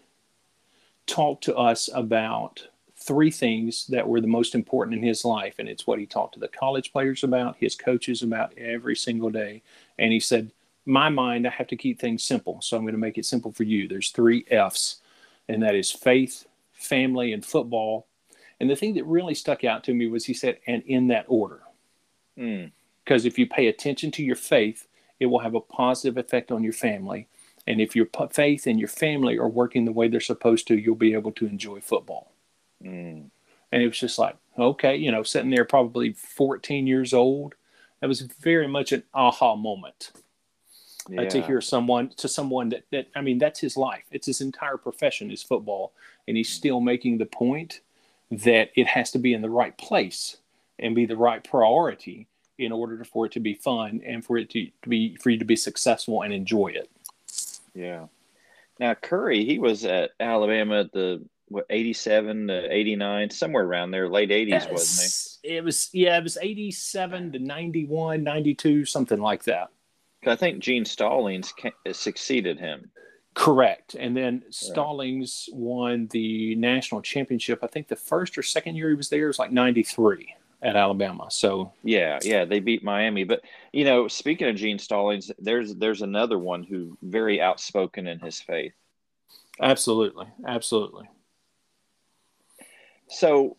talked 1.05 1.43
to 1.43 1.55
us 1.55 1.89
about 1.93 2.67
three 2.95 3.31
things 3.31 3.85
that 3.87 4.07
were 4.07 4.21
the 4.21 4.27
most 4.27 4.55
important 4.55 4.97
in 4.97 5.03
his 5.03 5.25
life, 5.25 5.55
and 5.59 5.67
it's 5.67 5.85
what 5.85 5.99
he 5.99 6.05
talked 6.05 6.33
to 6.33 6.39
the 6.39 6.47
college 6.47 6.93
players 6.93 7.23
about, 7.23 7.57
his 7.57 7.75
coaches 7.75 8.21
about 8.21 8.57
every 8.57 8.95
single 8.95 9.29
day, 9.29 9.61
and 9.99 10.13
he 10.13 10.19
said, 10.19 10.51
"My 10.85 11.09
mind, 11.09 11.45
I 11.45 11.49
have 11.49 11.67
to 11.67 11.75
keep 11.75 11.99
things 11.99 12.23
simple, 12.23 12.61
so 12.61 12.77
I'm 12.77 12.83
going 12.83 12.93
to 12.93 12.99
make 12.99 13.17
it 13.17 13.25
simple 13.25 13.51
for 13.51 13.63
you. 13.63 13.87
There's 13.87 14.11
three 14.11 14.45
F's, 14.49 15.01
and 15.49 15.61
that 15.63 15.75
is 15.75 15.91
faith, 15.91 16.45
family, 16.71 17.33
and 17.33 17.45
football." 17.45 18.07
And 18.59 18.69
the 18.69 18.75
thing 18.75 18.93
that 18.93 19.05
really 19.05 19.35
stuck 19.35 19.63
out 19.65 19.83
to 19.85 19.93
me 19.93 20.07
was 20.07 20.25
he 20.25 20.33
said, 20.33 20.59
"And 20.67 20.83
in 20.83 21.07
that 21.07 21.25
order." 21.27 21.61
Mm. 22.37 22.71
Because 23.03 23.25
if 23.25 23.37
you 23.37 23.47
pay 23.47 23.67
attention 23.67 24.11
to 24.11 24.23
your 24.23 24.37
faith, 24.37 24.87
it 25.23 25.27
will 25.27 25.39
have 25.39 25.55
a 25.55 25.61
positive 25.61 26.17
effect 26.17 26.51
on 26.51 26.63
your 26.63 26.73
family. 26.73 27.27
And 27.65 27.79
if 27.79 27.95
your 27.95 28.07
faith 28.31 28.67
and 28.67 28.77
your 28.77 28.89
family 28.89 29.37
are 29.37 29.47
working 29.47 29.85
the 29.85 29.93
way 29.93 30.09
they're 30.09 30.19
supposed 30.19 30.67
to, 30.67 30.75
you'll 30.75 30.95
be 30.95 31.13
able 31.13 31.31
to 31.31 31.47
enjoy 31.47 31.79
football. 31.79 32.33
Mm. 32.83 33.29
And 33.71 33.81
it 33.81 33.87
was 33.87 33.97
just 33.97 34.19
like, 34.19 34.35
okay, 34.59 34.97
you 34.97 35.11
know, 35.11 35.23
sitting 35.23 35.49
there 35.49 35.63
probably 35.63 36.11
14 36.11 36.85
years 36.85 37.13
old, 37.13 37.55
that 38.01 38.07
was 38.07 38.19
very 38.19 38.67
much 38.67 38.91
an 38.91 39.03
aha 39.13 39.55
moment. 39.55 40.11
yeah. 41.09 41.21
uh, 41.21 41.29
to 41.29 41.41
hear 41.41 41.61
someone 41.61 42.09
to 42.17 42.27
someone 42.27 42.69
that, 42.69 42.83
that 42.91 43.07
I 43.15 43.21
mean 43.21 43.37
that's 43.37 43.61
his 43.61 43.77
life. 43.77 44.03
It's 44.11 44.27
his 44.27 44.41
entire 44.41 44.77
profession 44.77 45.31
is 45.31 45.41
football, 45.41 45.93
and 46.27 46.35
he's 46.35 46.49
still 46.49 46.81
making 46.81 47.17
the 47.17 47.25
point 47.25 47.79
that 48.29 48.71
it 48.75 48.87
has 48.87 49.11
to 49.11 49.19
be 49.19 49.33
in 49.33 49.41
the 49.41 49.49
right 49.49 49.77
place 49.77 50.37
and 50.79 50.95
be 50.95 51.05
the 51.05 51.17
right 51.17 51.43
priority 51.43 52.27
in 52.57 52.71
order 52.71 53.03
for 53.03 53.25
it 53.25 53.31
to 53.33 53.39
be 53.39 53.53
fun 53.53 54.01
and 54.05 54.23
for 54.23 54.37
it 54.37 54.49
to, 54.51 54.65
to 54.65 54.89
be 54.89 55.15
for 55.17 55.29
you 55.29 55.39
to 55.39 55.45
be 55.45 55.55
successful 55.55 56.21
and 56.21 56.33
enjoy 56.33 56.67
it. 56.67 56.89
Yeah. 57.73 58.07
Now 58.79 58.93
Curry, 58.93 59.45
he 59.45 59.59
was 59.59 59.85
at 59.85 60.11
Alabama 60.19 60.81
at 60.81 60.91
the 60.91 61.23
what 61.49 61.65
87 61.69 62.47
to 62.47 62.73
89 62.73 63.29
somewhere 63.29 63.65
around 63.65 63.91
there 63.91 64.09
late 64.09 64.29
80s 64.29 64.47
yes. 64.47 64.71
wasn't 64.71 65.41
he 65.43 65.57
it 65.57 65.63
was 65.63 65.89
yeah 65.91 66.17
it 66.17 66.23
was 66.23 66.37
87 66.41 67.33
to 67.33 67.39
91 67.39 68.23
92 68.23 68.85
something 68.85 69.19
like 69.19 69.43
that 69.43 69.69
I 70.27 70.35
think 70.35 70.59
Gene 70.59 70.85
Stallings 70.85 71.53
succeeded 71.91 72.59
him. 72.59 72.91
Correct. 73.33 73.95
And 73.95 74.15
then 74.15 74.43
Stallings 74.49 75.49
won 75.51 76.07
the 76.11 76.55
national 76.55 77.01
championship. 77.01 77.59
I 77.63 77.67
think 77.67 77.87
the 77.87 77.95
first 77.95 78.37
or 78.37 78.43
second 78.43 78.75
year 78.75 78.89
he 78.89 78.95
was 78.95 79.09
there 79.09 79.27
was 79.27 79.39
like 79.39 79.51
93 79.51 80.35
at 80.63 80.75
Alabama. 80.75 81.27
So 81.29 81.73
yeah, 81.83 82.19
yeah, 82.23 82.45
they 82.45 82.59
beat 82.59 82.83
Miami. 82.83 83.25
But 83.25 83.41
you 83.71 83.83
know, 83.83 84.07
speaking 84.07 84.47
of 84.47 84.55
Gene 84.55 84.79
Stallings, 84.79 85.31
there's 85.37 85.75
there's 85.75 86.01
another 86.01 86.39
one 86.39 86.63
who 86.63 86.97
very 87.03 87.41
outspoken 87.41 88.07
in 88.07 88.19
his 88.19 88.39
faith. 88.39 88.73
Absolutely, 89.61 90.27
absolutely. 90.47 91.07
So 93.09 93.57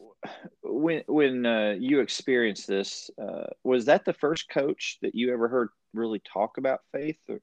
when 0.63 1.03
when 1.07 1.47
uh, 1.47 1.77
you 1.79 2.01
experienced 2.01 2.67
this, 2.67 3.11
uh, 3.21 3.47
was 3.63 3.85
that 3.85 4.05
the 4.05 4.15
first 4.15 4.49
coach 4.49 4.99
that 5.03 5.15
you 5.15 5.33
ever 5.33 5.49
heard 5.49 5.69
really 5.93 6.21
talk 6.21 6.57
about 6.57 6.81
faith? 6.91 7.19
Or? 7.29 7.41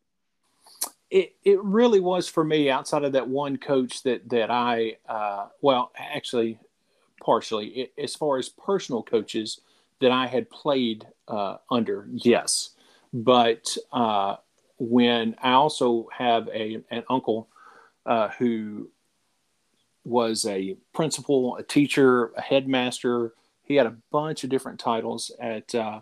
It 1.12 1.36
it 1.44 1.62
really 1.64 2.00
was 2.00 2.28
for 2.28 2.44
me. 2.44 2.70
Outside 2.70 3.04
of 3.04 3.14
that 3.14 3.30
one 3.30 3.58
coach 3.58 4.02
that 4.04 4.28
that 4.30 4.50
I 4.50 4.98
uh, 5.08 5.48
well, 5.62 5.92
actually, 5.96 6.58
partially 7.22 7.92
as 7.98 8.16
far 8.16 8.38
as 8.38 8.50
personal 8.50 9.04
coaches 9.04 9.62
that 10.00 10.12
I 10.12 10.28
had 10.28 10.50
played 10.50 11.08
uh, 11.28 11.58
under, 11.70 12.08
yes, 12.12 12.72
but 13.14 13.78
uh, 13.94 14.38
when 14.80 15.36
I 15.42 15.52
also 15.52 16.10
have 16.12 16.50
a 16.50 16.82
an 16.90 17.04
uncle 17.10 17.48
uh, 18.06 18.30
who 18.30 18.90
was 20.04 20.46
a 20.46 20.76
principal, 20.94 21.58
a 21.58 21.64
teacher, 21.64 22.32
a 22.38 22.42
headmaster. 22.42 23.34
He 23.64 23.76
had 23.76 23.86
a 23.86 23.96
bunch 24.12 24.44
of 24.44 24.50
different 24.50 24.80
titles 24.80 25.32
at 25.40 25.74
uh, 25.76 26.02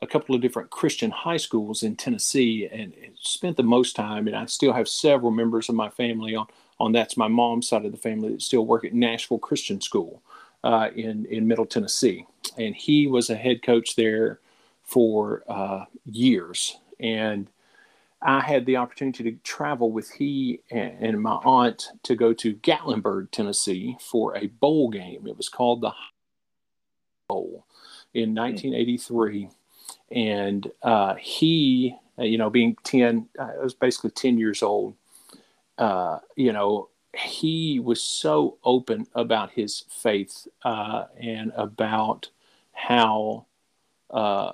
a 0.00 0.06
couple 0.06 0.34
of 0.34 0.40
different 0.40 0.70
Christian 0.70 1.10
high 1.10 1.36
schools 1.36 1.82
in 1.82 1.96
Tennessee, 1.96 2.68
and 2.70 2.94
spent 3.20 3.56
the 3.56 3.62
most 3.62 3.96
time. 3.96 4.26
And 4.26 4.36
I 4.36 4.46
still 4.46 4.72
have 4.72 4.88
several 4.88 5.30
members 5.30 5.68
of 5.68 5.74
my 5.74 5.88
family 5.88 6.34
on 6.34 6.46
on 6.78 6.92
that's 6.92 7.16
my 7.16 7.28
mom's 7.28 7.68
side 7.68 7.86
of 7.86 7.92
the 7.92 7.98
family 7.98 8.30
that 8.32 8.42
still 8.42 8.66
work 8.66 8.84
at 8.84 8.92
Nashville 8.92 9.38
Christian 9.38 9.80
School 9.80 10.22
uh, 10.66 10.90
in 10.94 11.26
in 11.26 11.46
Middle 11.46 11.66
Tennessee, 11.66 12.26
and 12.58 12.74
he 12.74 13.06
was 13.06 13.30
a 13.30 13.36
head 13.36 13.62
coach 13.62 13.96
there 13.96 14.40
for 14.84 15.42
uh, 15.48 15.84
years 16.04 16.78
and 17.00 17.48
I 18.22 18.40
had 18.40 18.66
the 18.66 18.76
opportunity 18.76 19.24
to 19.24 19.38
travel 19.44 19.90
with 19.90 20.10
he 20.10 20.60
and, 20.70 21.22
my 21.22 21.36
aunt 21.44 21.88
to 22.04 22.16
go 22.16 22.32
to 22.34 22.54
Gatlinburg, 22.56 23.30
Tennessee 23.30 23.96
for 24.00 24.36
a 24.36 24.46
bowl 24.46 24.88
game. 24.90 25.26
It 25.26 25.36
was 25.36 25.48
called 25.48 25.82
the 25.82 25.92
Bowl 27.28 27.66
in 28.14 28.34
1983. 28.34 29.50
And 30.10 30.70
uh, 30.82 31.14
he, 31.16 31.94
uh, 32.18 32.22
you 32.22 32.38
know, 32.38 32.48
being 32.48 32.76
10, 32.84 33.28
uh, 33.38 33.42
I 33.42 33.62
was 33.62 33.74
basically 33.74 34.10
10 34.10 34.38
years 34.38 34.62
old, 34.62 34.94
uh, 35.78 36.18
you 36.36 36.52
know, 36.52 36.88
he 37.18 37.80
was 37.80 38.02
so 38.02 38.58
open 38.64 39.06
about 39.14 39.50
his 39.50 39.84
faith 39.88 40.46
uh, 40.64 41.04
and 41.18 41.52
about 41.56 42.30
how 42.72 43.46
uh, 44.10 44.52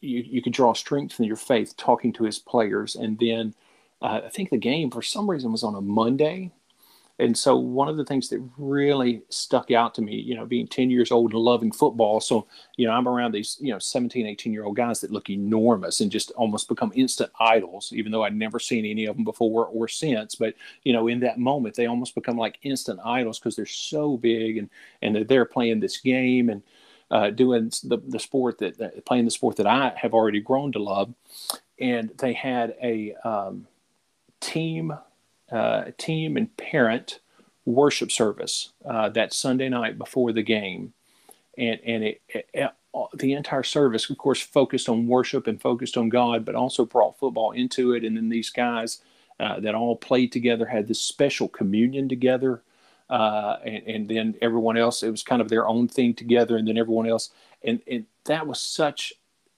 you, 0.00 0.20
you 0.20 0.42
could 0.42 0.52
draw 0.52 0.72
strength 0.72 1.14
from 1.14 1.24
your 1.24 1.36
faith 1.36 1.76
talking 1.76 2.12
to 2.14 2.24
his 2.24 2.38
players. 2.38 2.96
And 2.96 3.18
then 3.18 3.54
uh, 4.00 4.20
I 4.24 4.28
think 4.28 4.50
the 4.50 4.58
game 4.58 4.90
for 4.90 5.02
some 5.02 5.28
reason 5.28 5.52
was 5.52 5.64
on 5.64 5.74
a 5.74 5.80
Monday. 5.80 6.52
And 7.20 7.36
so 7.36 7.56
one 7.56 7.88
of 7.88 7.96
the 7.96 8.04
things 8.04 8.28
that 8.28 8.40
really 8.56 9.22
stuck 9.28 9.72
out 9.72 9.94
to 9.94 10.02
me, 10.02 10.14
you 10.14 10.36
know, 10.36 10.46
being 10.46 10.68
10 10.68 10.88
years 10.88 11.10
old 11.10 11.32
and 11.32 11.40
loving 11.40 11.72
football. 11.72 12.20
So, 12.20 12.46
you 12.76 12.86
know, 12.86 12.92
I'm 12.92 13.08
around 13.08 13.32
these, 13.32 13.56
you 13.60 13.72
know, 13.72 13.78
17, 13.80 14.24
18 14.24 14.52
year 14.52 14.64
old 14.64 14.76
guys 14.76 15.00
that 15.00 15.10
look 15.10 15.28
enormous 15.28 16.00
and 16.00 16.12
just 16.12 16.30
almost 16.32 16.68
become 16.68 16.92
instant 16.94 17.32
idols, 17.40 17.92
even 17.92 18.12
though 18.12 18.22
I'd 18.22 18.36
never 18.36 18.60
seen 18.60 18.84
any 18.84 19.06
of 19.06 19.16
them 19.16 19.24
before 19.24 19.66
or 19.66 19.88
since. 19.88 20.36
But, 20.36 20.54
you 20.84 20.92
know, 20.92 21.08
in 21.08 21.18
that 21.20 21.38
moment, 21.38 21.74
they 21.74 21.86
almost 21.86 22.14
become 22.14 22.36
like 22.36 22.58
instant 22.62 23.00
idols 23.04 23.40
because 23.40 23.56
they're 23.56 23.66
so 23.66 24.16
big 24.16 24.58
and, 24.58 24.70
and 25.02 25.14
they're 25.14 25.24
there 25.24 25.44
playing 25.44 25.80
this 25.80 25.98
game. 25.98 26.50
And, 26.50 26.62
uh, 27.10 27.30
doing 27.30 27.72
the, 27.84 27.96
the 28.06 28.18
sport 28.18 28.58
that, 28.58 28.76
that, 28.76 29.02
playing 29.06 29.24
the 29.24 29.30
sport 29.30 29.56
that 29.56 29.66
I 29.66 29.94
have 29.96 30.12
already 30.12 30.40
grown 30.40 30.72
to 30.72 30.78
love, 30.78 31.14
and 31.78 32.10
they 32.18 32.34
had 32.34 32.76
a 32.82 33.14
um, 33.24 33.66
team 34.40 34.92
uh, 35.50 35.84
team 35.98 36.36
and 36.36 36.56
parent 36.56 37.20
worship 37.64 38.10
service 38.10 38.72
uh, 38.84 39.08
that 39.10 39.32
Sunday 39.32 39.68
night 39.68 39.98
before 39.98 40.32
the 40.32 40.42
game, 40.42 40.92
and 41.56 41.80
and 41.84 42.04
it, 42.04 42.22
it, 42.28 42.48
it, 42.54 42.70
the 43.14 43.32
entire 43.32 43.62
service, 43.62 44.08
of 44.10 44.18
course, 44.18 44.40
focused 44.40 44.88
on 44.88 45.06
worship 45.06 45.46
and 45.46 45.60
focused 45.60 45.96
on 45.96 46.08
God, 46.08 46.44
but 46.44 46.54
also 46.54 46.84
brought 46.84 47.18
football 47.18 47.52
into 47.52 47.92
it, 47.92 48.04
and 48.04 48.16
then 48.16 48.28
these 48.28 48.50
guys. 48.50 49.00
Uh, 49.40 49.60
that 49.60 49.72
all 49.72 49.94
played 49.94 50.32
together 50.32 50.66
had 50.66 50.88
this 50.88 51.00
special 51.00 51.46
communion 51.46 52.08
together. 52.08 52.60
Uh, 53.08 53.56
and, 53.64 53.86
and, 53.86 54.08
then 54.08 54.34
everyone 54.42 54.76
else 54.76 55.04
it 55.04 55.12
was 55.12 55.22
kind 55.22 55.40
of 55.40 55.48
their 55.48 55.64
own 55.68 55.86
thing 55.86 56.12
together. 56.12 56.56
And 56.56 56.66
then 56.66 56.76
everyone 56.76 57.06
else 57.06 57.30
and, 57.62 57.80
and 57.86 58.06
that 58.24 58.46
was 58.46 58.60
such 58.60 59.12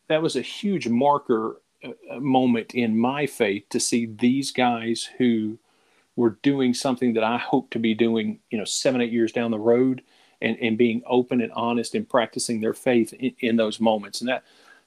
that 0.09 0.23
was 0.23 0.37
a 0.37 0.42
huge 0.42 0.88
marker 0.88 1.61
uh, 1.85 2.18
moment 2.18 2.75
in 2.75 2.99
my 2.99 3.26
faith 3.26 3.64
to 3.70 3.80
see 3.80 4.06
these 4.06 4.50
guys 4.50 5.09
who 5.18 5.59
were 6.20 6.38
doing 6.42 6.74
something 6.74 7.14
that 7.14 7.24
I 7.24 7.38
hope 7.38 7.70
to 7.70 7.78
be 7.78 7.94
doing 7.94 8.40
you 8.50 8.58
know 8.58 8.64
seven 8.64 9.00
eight 9.00 9.12
years 9.12 9.32
down 9.32 9.50
the 9.50 9.58
road 9.58 10.02
and, 10.42 10.56
and 10.60 10.76
being 10.76 11.02
open 11.06 11.40
and 11.40 11.52
honest 11.52 11.94
and 11.94 12.08
practicing 12.08 12.60
their 12.60 12.74
faith 12.74 13.12
in, 13.14 13.34
in 13.40 13.56
those 13.56 13.80
moments 13.80 14.20
and 14.20 14.28
that 14.28 14.44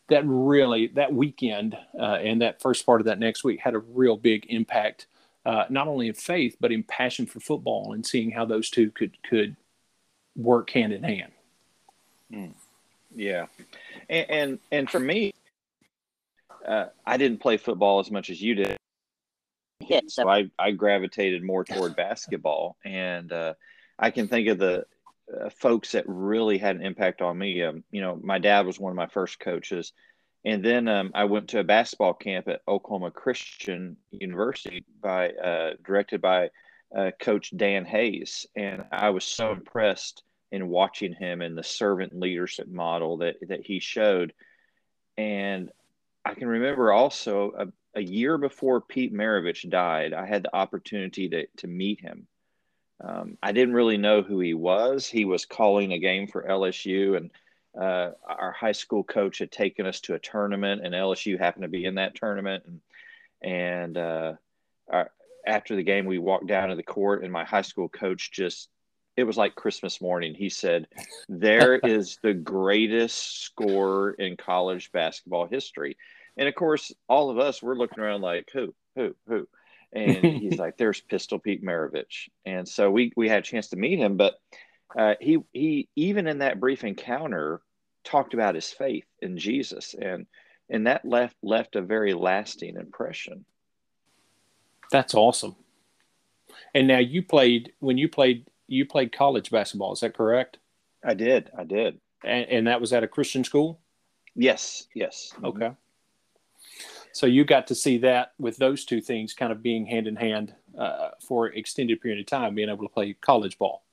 that 0.10 0.24
really 0.26 0.88
that 0.88 1.14
weekend 1.14 1.76
uh, 2.00 2.20
and 2.22 2.42
that 2.42 2.62
first 2.62 2.86
part 2.86 3.02
of 3.02 3.06
that 3.06 3.20
next 3.20 3.44
week 3.44 3.60
had 3.60 3.74
a 3.74 3.80
real 3.80 4.16
big 4.16 4.46
impact 4.50 5.08
uh, 5.46 5.66
not 5.70 5.88
only 5.88 6.08
in 6.08 6.14
faith 6.14 6.56
but 6.60 6.72
in 6.72 6.84
passion 6.84 7.26
for 7.26 7.40
football 7.40 7.94
and 7.94 8.06
seeing 8.06 8.30
how 8.30 8.46
those 8.46 8.70
two 8.70 8.92
could 8.92 9.18
could 9.28 9.56
work 10.36 10.70
hand 10.70 10.94
in 10.94 11.04
hand. 11.04 11.32
Mm. 12.32 12.54
Yeah, 13.16 13.46
and, 14.10 14.30
and, 14.30 14.60
and 14.72 14.90
for 14.90 15.00
me, 15.00 15.34
uh, 16.68 16.86
I 17.06 17.18
didn't 17.18 17.40
play 17.40 17.58
football 17.58 18.00
as 18.00 18.10
much 18.10 18.32
as 18.32 18.42
you 18.42 18.56
did. 18.56 18.78
So 20.08 20.30
I, 20.30 20.50
I 20.58 20.72
gravitated 20.72 21.44
more 21.44 21.64
toward 21.64 21.96
basketball, 21.96 22.78
and 22.84 23.32
uh, 23.32 23.54
I 23.98 24.12
can 24.12 24.28
think 24.28 24.48
of 24.48 24.58
the 24.58 24.86
uh, 25.34 25.50
folks 25.50 25.94
that 25.94 26.06
really 26.08 26.58
had 26.58 26.76
an 26.76 26.86
impact 26.86 27.22
on 27.22 27.38
me. 27.38 27.64
Um, 27.64 27.84
you 27.92 28.02
know, 28.02 28.20
my 28.22 28.40
dad 28.40 28.66
was 28.66 28.80
one 28.80 28.92
of 28.92 28.98
my 28.98 29.08
first 29.08 29.40
coaches 29.40 29.94
and 30.46 30.64
then 30.64 30.88
um, 30.88 31.12
I 31.14 31.26
went 31.26 31.50
to 31.50 31.60
a 31.60 31.64
basketball 31.64 32.14
camp 32.14 32.48
at 32.48 32.62
Oklahoma 32.68 33.12
Christian 33.12 33.96
University 34.12 34.84
by 35.02 35.30
uh, 35.30 35.72
directed 35.86 36.22
by 36.22 36.50
uh, 36.96 37.12
Coach 37.20 37.54
Dan 37.56 37.86
Hays, 37.86 38.46
and 38.56 38.84
I 38.92 39.12
was 39.12 39.24
so 39.24 39.52
impressed 39.52 40.22
in 40.52 40.68
watching 40.68 41.14
him 41.14 41.42
and 41.42 41.58
the 41.58 41.64
servant 41.64 42.20
leadership 42.20 42.68
model 42.68 43.18
that 43.18 43.36
that 43.48 43.66
he 43.66 43.80
showed. 43.80 44.34
And 45.18 45.72
I 46.26 46.34
can 46.34 46.48
remember 46.48 46.92
also 46.92 47.54
a, 47.58 47.68
a 47.96 48.02
year 48.02 48.38
before 48.38 48.82
Pete 48.82 49.14
Maravich 49.14 49.70
died, 49.70 50.14
I 50.14 50.26
had 50.26 50.44
the 50.44 50.56
opportunity 50.56 51.30
to 51.30 51.48
to 51.58 51.68
meet 51.68 52.02
him. 52.02 52.28
Um, 53.04 53.38
I 53.42 53.52
didn't 53.52 53.74
really 53.74 53.98
know 53.98 54.22
who 54.22 54.40
he 54.40 54.54
was. 54.54 55.08
He 55.08 55.26
was 55.26 55.46
calling 55.46 55.92
a 55.92 56.00
game 56.00 56.28
for 56.28 56.48
LSU, 56.48 57.18
and 57.18 57.32
uh, 57.80 58.12
our 58.26 58.52
high 58.52 58.72
school 58.72 59.04
coach 59.04 59.40
had 59.40 59.52
taken 59.52 59.86
us 59.86 60.00
to 60.02 60.14
a 60.14 60.20
tournament, 60.20 60.86
and 60.86 60.94
LSU 60.94 61.38
happened 61.38 61.64
to 61.64 61.70
be 61.70 61.86
in 61.86 61.96
that 61.96 62.16
tournament. 62.16 62.64
And, 62.66 62.82
and 63.42 63.98
uh, 63.98 64.34
our, 64.90 65.12
after 65.46 65.76
the 65.76 65.84
game, 65.84 66.06
we 66.06 66.20
walked 66.20 66.48
down 66.48 66.70
to 66.70 66.76
the 66.76 66.84
court, 66.84 67.24
and 67.24 67.34
my 67.34 67.44
high 67.44 67.64
school 67.64 67.90
coach 67.90 68.32
just 68.32 68.70
it 69.16 69.26
was 69.26 69.38
like 69.38 69.56
Christmas 69.56 70.02
morning. 70.02 70.34
He 70.34 70.50
said, 70.50 70.88
There 71.30 71.76
is 71.84 72.18
the 72.24 72.34
greatest 72.34 73.44
scorer 73.44 74.12
in 74.12 74.38
college 74.38 74.92
basketball 74.92 75.48
history. 75.48 75.98
And 76.38 76.48
of 76.48 76.56
course, 76.56 76.92
all 77.08 77.30
of 77.30 77.40
us, 77.40 77.62
we're 77.62 77.76
looking 77.76 78.04
around 78.04 78.22
like, 78.22 78.50
Who, 78.54 78.74
who, 78.96 79.16
who? 79.28 79.48
And 79.94 80.26
he's 80.42 80.58
like, 80.58 80.78
There's 80.78 81.02
Pistol 81.02 81.40
Pete 81.40 81.64
Maravich. 81.64 82.30
And 82.46 82.68
so 82.68 82.90
we, 82.90 83.12
we 83.16 83.30
had 83.30 83.40
a 83.40 83.48
chance 83.48 83.70
to 83.70 83.78
meet 83.78 84.00
him, 84.00 84.18
but 84.18 84.36
uh, 84.98 85.16
he 85.20 85.40
he 85.52 85.90
even 85.96 86.28
in 86.28 86.40
that 86.40 86.60
brief 86.60 86.84
encounter 86.84 87.62
talked 88.04 88.34
about 88.34 88.56
his 88.56 88.70
faith 88.70 89.06
in 89.22 89.38
Jesus 89.38 89.96
and 90.00 90.28
and 90.70 90.88
that 90.88 91.06
left 91.06 91.36
left 91.42 91.76
a 91.76 91.82
very 91.82 92.14
lasting 92.14 92.76
impression. 92.76 93.46
That's 94.92 95.16
awesome. 95.16 95.56
And 96.76 96.88
now 96.88 97.00
you 97.00 97.24
played 97.24 97.74
when 97.80 97.98
you 97.98 98.08
played 98.08 98.48
you 98.68 98.86
played 98.86 99.16
college 99.16 99.50
basketball. 99.50 99.94
Is 99.94 100.02
that 100.02 100.16
correct? 100.16 100.58
I 101.04 101.14
did. 101.14 101.52
I 101.58 101.64
did. 101.64 102.00
And, 102.24 102.48
and 102.50 102.68
that 102.68 102.80
was 102.80 102.94
at 102.94 103.04
a 103.04 103.08
Christian 103.08 103.44
school. 103.44 103.80
Yes. 104.36 104.88
Yes. 104.96 105.34
Okay. 105.44 105.72
So 107.14 107.28
you 107.28 107.46
got 107.46 107.68
to 107.68 107.76
see 107.76 108.00
that 108.00 108.34
with 108.40 108.58
those 108.58 108.86
two 108.86 109.00
things 109.00 109.34
kind 109.34 109.52
of 109.52 109.62
being 109.62 109.86
hand 109.86 110.08
in 110.08 110.16
hand 110.16 110.54
uh, 110.78 111.12
for 111.26 111.48
extended 111.48 112.02
period 112.02 112.20
of 112.20 112.26
time, 112.26 112.56
being 112.56 112.70
able 112.70 112.88
to 112.88 112.94
play 112.94 113.16
college 113.22 113.58
ball. 113.58 113.84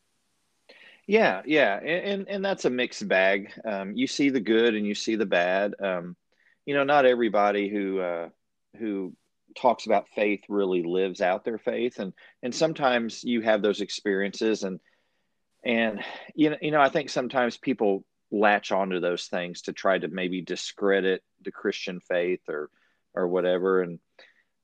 Yeah, 1.07 1.43
yeah, 1.45 1.77
and 1.77 2.05
and, 2.05 2.29
and 2.29 2.45
that's 2.45 2.65
a 2.65 2.71
mixed 2.71 3.07
bag. 3.07 3.53
Um, 3.65 3.95
you 3.95 4.07
see 4.07 4.31
the 4.31 4.41
good 4.41 4.75
and 4.75 4.87
you 4.87 4.95
see 4.95 5.17
the 5.17 5.27
bad. 5.27 5.75
Um, 5.81 6.17
you 6.65 6.75
know, 6.75 6.85
not 6.85 7.05
everybody 7.05 7.69
who 7.69 8.01
uh, 8.01 8.29
who 8.79 9.15
talks 9.57 9.87
about 9.87 10.09
faith 10.09 10.45
really 10.49 10.83
lives 10.83 11.21
out 11.21 11.45
their 11.45 11.59
faith, 11.59 11.99
and 11.99 12.15
and 12.43 12.55
sometimes 12.55 13.23
you 13.23 13.43
have 13.43 13.61
those 13.61 13.83
experiences, 13.83 14.63
and 14.63 14.81
and 15.63 16.01
you 16.35 16.51
know, 16.51 16.57
you 16.63 16.71
know, 16.71 16.81
I 16.81 16.89
think 16.89 17.11
sometimes 17.11 17.59
people 17.59 18.05
latch 18.31 18.73
onto 18.73 19.01
those 19.01 19.27
things 19.27 19.63
to 19.63 19.73
try 19.73 19.99
to 19.99 20.09
maybe 20.09 20.41
discredit 20.41 21.23
the 21.43 21.51
Christian 21.51 22.01
faith 22.01 22.49
or 22.49 22.71
or 23.15 23.29
whatever, 23.29 23.83
and 23.83 23.99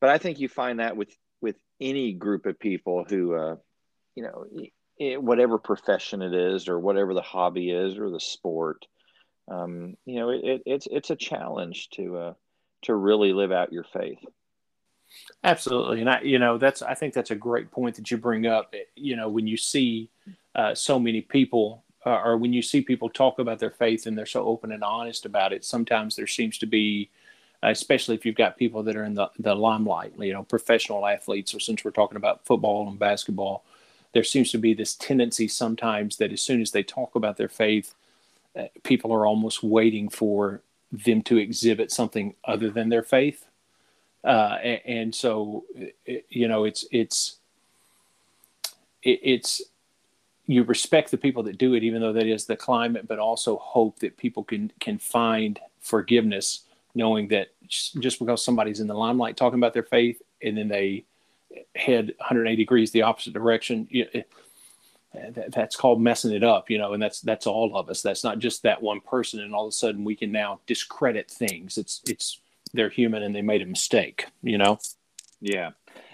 but 0.01 0.11
I 0.11 0.19
think 0.19 0.39
you 0.39 0.49
find 0.49 0.81
that 0.81 0.97
with 0.97 1.15
with 1.41 1.57
any 1.81 2.13
group 2.13 2.47
of 2.47 2.59
people 2.59 3.05
who, 3.09 3.35
uh, 3.35 3.57
you 4.15 4.23
know, 4.23 5.21
whatever 5.21 5.59
profession 5.59 6.23
it 6.23 6.35
is 6.35 6.69
or 6.69 6.79
whatever 6.79 7.15
the 7.15 7.23
hobby 7.23 7.71
is 7.71 7.99
or 7.99 8.11
the 8.11 8.21
sport, 8.21 8.87
um, 9.49 9.97
you 10.05 10.17
know, 10.17 10.31
it, 10.31 10.63
it's 10.67 10.89
it's 10.91 11.11
a 11.11 11.17
challenge 11.17 11.91
to 11.91 12.17
uh, 12.17 12.35
to 12.83 12.95
really 12.95 13.33
live 13.33 13.53
out 13.53 13.73
your 13.73 13.85
faith. 13.85 14.19
Absolutely, 15.45 16.01
and 16.01 16.11
I, 16.11 16.21
you 16.23 16.39
know, 16.39 16.59
that's 16.59 16.83
I 16.83 16.95
think 16.95 17.15
that's 17.15 17.31
a 17.31 17.37
great 17.37 17.71
point 17.71 17.97
that 17.97 18.11
you 18.11 18.17
bring 18.17 18.47
up. 18.47 18.75
You 18.97 19.17
know, 19.17 19.29
when 19.29 19.47
you 19.47 19.57
see 19.57 20.11
uh, 20.55 20.75
so 20.75 20.99
many 20.99 21.21
people, 21.21 21.85
uh, 22.05 22.21
or 22.25 22.37
when 22.37 22.53
you 22.53 22.63
see 22.63 22.81
people 22.81 23.09
talk 23.09 23.39
about 23.39 23.59
their 23.59 23.71
faith 23.71 24.07
and 24.07 24.19
they're 24.19 24.27
so 24.27 24.45
open 24.45 24.73
and 24.73 24.83
honest 24.83 25.25
about 25.27 25.53
it, 25.53 25.65
sometimes 25.65 26.17
there 26.17 26.27
seems 26.27 26.59
to 26.59 26.67
be, 26.67 27.11
especially 27.63 28.15
if 28.15 28.25
you've 28.25 28.37
got 28.37 28.57
people 28.57 28.83
that 28.83 28.97
are 28.97 29.05
in 29.05 29.15
the 29.15 29.31
the 29.39 29.55
limelight, 29.55 30.13
you 30.19 30.33
know, 30.33 30.43
professional 30.43 31.07
athletes, 31.07 31.55
or 31.55 31.61
since 31.61 31.85
we're 31.85 31.91
talking 31.91 32.17
about 32.17 32.45
football 32.45 32.89
and 32.89 32.99
basketball, 32.99 33.65
there 34.13 34.25
seems 34.25 34.51
to 34.51 34.59
be 34.59 34.75
this 34.75 34.95
tendency 34.95 35.49
sometimes 35.49 36.17
that 36.17 36.33
as 36.33 36.41
soon 36.41 36.61
as 36.61 36.71
they 36.71 36.83
talk 36.83 37.15
about 37.15 37.37
their 37.37 37.49
faith 37.49 37.95
people 38.83 39.13
are 39.13 39.27
almost 39.27 39.63
waiting 39.63 40.09
for 40.09 40.63
them 40.91 41.23
to 41.23 41.37
exhibit 41.37 41.91
something 41.91 42.35
other 42.45 42.71
than 42.71 42.89
their 42.89 43.03
faith. 43.03 43.47
Uh, 44.25 44.59
and, 44.85 45.15
so, 45.15 45.65
you 46.29 46.49
know, 46.49 46.65
it's, 46.65 46.85
it's, 46.91 47.37
it, 49.03 49.21
it's, 49.23 49.63
you 50.47 50.63
respect 50.65 51.11
the 51.11 51.17
people 51.17 51.43
that 51.43 51.59
do 51.59 51.75
it, 51.75 51.83
even 51.83 52.01
though 52.01 52.13
that 52.13 52.27
is 52.27 52.47
the 52.47 52.57
climate, 52.57 53.07
but 53.07 53.19
also 53.19 53.57
hope 53.59 53.99
that 54.01 54.17
people 54.17 54.45
can, 54.45 54.73
can 54.81 54.99
find 54.99 55.61
forgiveness 55.81 56.63
knowing 56.97 57.29
that 57.29 57.49
just 57.69 58.19
because 58.19 58.43
somebody's 58.43 58.81
in 58.81 58.87
the 58.87 58.95
limelight 58.95 59.37
talking 59.37 59.59
about 59.59 59.75
their 59.75 59.83
faith 59.83 60.21
and 60.43 60.57
then 60.57 60.69
they 60.69 61.05
head 61.75 62.15
180 62.19 62.57
degrees 62.57 62.91
the 62.91 63.03
opposite 63.03 63.35
direction, 63.35 63.87
you 63.91 64.05
know, 64.05 64.23
eh, 65.15 65.31
that's 65.49 65.77
called 65.77 66.01
messing 66.01 66.33
it 66.33 66.43
up, 66.43 66.71
you 66.71 66.79
know, 66.79 66.95
and 66.95 67.03
that's 67.03 67.21
that's 67.21 67.47
all 67.47 67.77
of 67.77 67.89
us. 67.89 68.03
That's 68.03 68.25
not 68.25 68.39
just 68.39 68.63
that 68.63 68.83
one 68.83 69.01
person, 69.01 69.41
and 69.41 69.55
all 69.55 69.67
of 69.67 69.71
a 69.71 69.73
sudden 69.73 70.05
we 70.05 70.17
can 70.17 70.33
now 70.33 70.61
discredit 70.67 71.31
things. 71.31 71.79
It's 71.79 72.03
it's 72.07 72.41
they're 72.73 72.91
human 72.91 73.23
and 73.23 73.35
they 73.35 73.43
made 73.43 73.63
a 73.63 73.67
mistake, 73.67 74.27
you 74.43 74.59
know. 74.59 74.79
Yeah, 75.41 75.71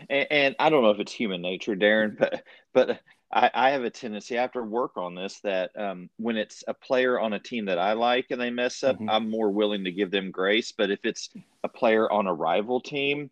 and, 0.08 0.26
and 0.30 0.56
I 0.58 0.68
don't 0.68 0.82
know 0.82 0.90
if 0.90 1.00
it's 1.00 1.12
human 1.12 1.42
nature, 1.42 1.74
Darren, 1.74 2.16
but 2.18 2.44
but 2.72 3.00
I, 3.32 3.50
I 3.54 3.70
have 3.70 3.84
a 3.84 3.90
tendency 3.90 4.38
I 4.38 4.42
have 4.42 4.52
to 4.52 4.62
work 4.62 4.96
on 4.96 5.14
this 5.14 5.40
that 5.40 5.70
um, 5.76 6.10
when 6.18 6.36
it's 6.36 6.62
a 6.68 6.74
player 6.74 7.18
on 7.18 7.32
a 7.32 7.38
team 7.38 7.64
that 7.66 7.78
I 7.78 7.94
like 7.94 8.26
and 8.30 8.40
they 8.40 8.50
mess 8.50 8.82
up, 8.82 8.96
mm-hmm. 8.96 9.08
I'm 9.08 9.30
more 9.30 9.50
willing 9.50 9.84
to 9.84 9.92
give 9.92 10.10
them 10.10 10.30
grace. 10.30 10.72
But 10.72 10.90
if 10.90 11.04
it's 11.04 11.30
a 11.64 11.68
player 11.68 12.10
on 12.10 12.26
a 12.26 12.34
rival 12.34 12.80
team, 12.80 13.30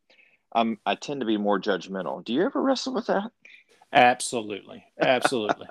um, 0.53 0.79
I 0.87 0.95
tend 0.95 1.21
to 1.21 1.27
be 1.27 1.37
more 1.37 1.61
judgmental. 1.61 2.25
Do 2.25 2.33
you 2.33 2.45
ever 2.45 2.63
wrestle 2.63 2.95
with 2.95 3.07
that? 3.07 3.31
Absolutely, 3.93 4.85
absolutely. 5.01 5.67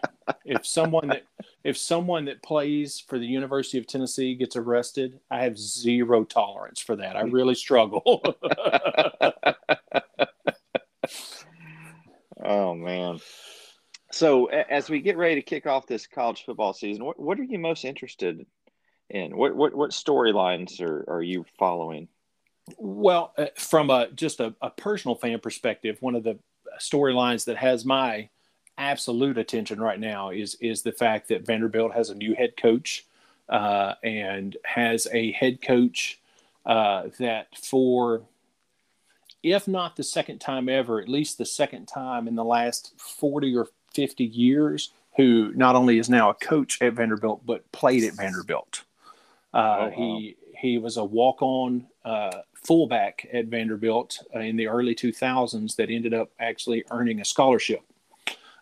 if 0.45 0.65
someone 0.65 1.07
that 1.07 1.23
if 1.63 1.77
someone 1.77 2.25
that 2.25 2.43
plays 2.43 2.99
for 2.99 3.17
the 3.17 3.25
University 3.25 3.77
of 3.77 3.87
Tennessee 3.87 4.35
gets 4.35 4.57
arrested, 4.57 5.19
I 5.31 5.43
have 5.43 5.57
zero 5.57 6.23
tolerance 6.25 6.81
for 6.81 6.97
that. 6.97 7.15
I 7.15 7.21
really 7.21 7.55
struggle. 7.55 8.21
oh 12.43 12.75
man. 12.75 13.19
So 14.12 14.48
as 14.48 14.89
we 14.89 15.02
get 15.02 15.17
ready 15.17 15.36
to 15.36 15.41
kick 15.41 15.67
off 15.67 15.86
this 15.86 16.08
college 16.08 16.43
football 16.43 16.74
season, 16.74 17.06
what, 17.06 17.19
what 17.19 17.39
are 17.39 17.43
you 17.43 17.60
most 17.60 17.86
interested 17.86 18.45
in? 19.10 19.38
What 19.38 19.56
what 19.56 19.76
what 19.76 19.91
storylines 19.91 20.82
are, 20.82 21.06
are 21.08 21.22
you 21.22 21.45
following? 21.58 22.08
Well, 22.78 23.34
uh, 23.38 23.48
from 23.56 23.89
a 23.89 24.10
just 24.12 24.39
a, 24.39 24.56
a 24.62 24.72
personal 24.72 25.15
fan 25.15 25.39
perspective, 25.39 25.98
one 26.00 26.15
of 26.15 26.24
the 26.24 26.39
storylines 26.80 27.45
that 27.45 27.58
has 27.58 27.86
my 27.86 28.30
absolute 28.78 29.38
attention 29.38 29.80
right 29.80 30.00
now 30.00 30.32
is 30.32 30.56
is 30.56 30.82
the 30.82 30.91
fact 30.91 31.28
that 31.28 31.45
Vanderbilt 31.45 31.93
has 31.93 32.10
a 32.10 32.15
new 32.15 32.34
head 32.34 32.58
coach 32.58 33.06
uh, 33.48 33.93
and 34.04 34.58
has 34.65 35.08
a 35.12 35.32
head 35.34 35.62
coach 35.62 36.19
uh, 36.65 37.10
that 37.19 37.48
for 37.56 38.24
if 39.41 39.67
not 39.67 39.95
the 39.95 40.04
second 40.04 40.39
time 40.39 40.67
ever, 40.67 41.00
at 41.00 41.08
least 41.08 41.38
the 41.38 41.45
second 41.45 41.86
time 41.86 42.28
in 42.28 42.36
the 42.36 42.43
last 42.43 42.93
40 42.98 43.56
or 43.56 43.67
50 43.93 44.23
years, 44.23 44.91
who 45.17 45.52
not 45.56 45.75
only 45.75 45.99
is 45.99 46.10
now 46.10 46.30
a 46.30 46.34
coach 46.34 46.82
at 46.82 46.93
Vanderbilt, 46.93 47.45
but 47.45 47.69
played 47.71 48.04
at 48.04 48.13
Vanderbilt. 48.13 48.84
Uh, 49.54 49.58
oh, 49.58 49.84
wow. 49.86 49.91
He 49.95 50.36
he 50.60 50.78
was 50.78 50.97
a 50.97 51.04
walk 51.04 51.41
on 51.41 51.88
uh, 52.04 52.41
fullback 52.54 53.28
at 53.32 53.45
Vanderbilt 53.45 54.19
uh, 54.36 54.39
in 54.39 54.58
the 54.58 54.67
early 54.67 54.93
2000s 54.93 55.75
that 55.78 55.89
ended 55.89 56.13
up 56.13 56.32
actually 56.39 56.84
earning 56.91 57.21
a 57.21 57.25
scholarship 57.25 57.82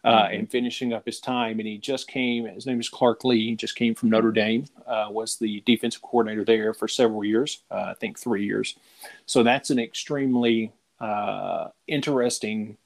uh, 0.04 0.24
mm-hmm. 0.24 0.34
and 0.36 0.52
finishing 0.52 0.94
up 0.94 1.06
his 1.06 1.20
time. 1.20 1.60
And 1.60 1.68
he 1.68 1.78
just 1.78 2.08
came, 2.08 2.46
his 2.46 2.66
name 2.66 2.80
is 2.80 2.90
Clark 2.90 3.24
Lea, 3.26 3.50
he 3.50 3.56
just 3.56 3.76
came 3.76 3.96
from 3.96 4.10
Notre 4.10 4.32
Dame, 4.32 4.66
uh, 4.86 5.08
was 5.10 5.38
the 5.38 5.62
defensive 5.66 6.02
coordinator 6.02 6.46
there 6.46 6.74
for 6.74 6.88
several 6.88 7.24
years, 7.24 7.63
uh, 7.72 7.88
I 7.90 7.94
think 7.96 8.20
three 8.20 8.46
years. 8.46 8.78
So 9.26 9.44
that's 9.44 9.70
an 9.70 9.80
extremely 9.80 10.72
uh, 11.00 11.70
interesting 11.88 12.78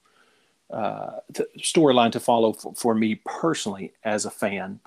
uh, 0.72 1.20
storyline 1.58 2.12
to 2.12 2.20
follow 2.20 2.52
for, 2.52 2.74
for, 2.74 2.94
me 2.94 3.20
personally 3.26 3.92
as 4.04 4.24
a 4.24 4.30
fan. 4.30 4.80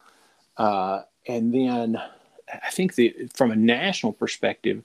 Uh, 0.58 1.02
and 1.28 1.54
then 1.54 2.02
I 2.52 2.70
think 2.72 2.96
the, 2.96 3.14
from 3.34 3.52
a 3.52 3.56
national 3.56 4.14
perspective, 4.14 4.84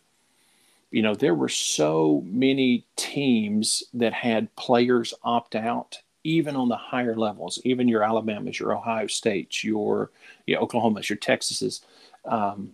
you 0.90 1.02
know, 1.02 1.14
there 1.14 1.34
were 1.34 1.48
so 1.48 2.22
many 2.26 2.84
teams 2.96 3.82
that 3.94 4.12
had 4.12 4.54
players 4.56 5.14
opt 5.22 5.54
out, 5.54 5.98
even 6.24 6.56
on 6.56 6.68
the 6.68 6.76
higher 6.76 7.16
levels, 7.16 7.60
even 7.64 7.88
your 7.88 8.02
Alabamas, 8.02 8.58
your 8.58 8.74
Ohio 8.74 9.06
States, 9.06 9.64
your, 9.64 10.10
your 10.46 10.60
Oklahomas, 10.60 11.08
your 11.08 11.18
Texases, 11.18 11.82
um, 12.24 12.72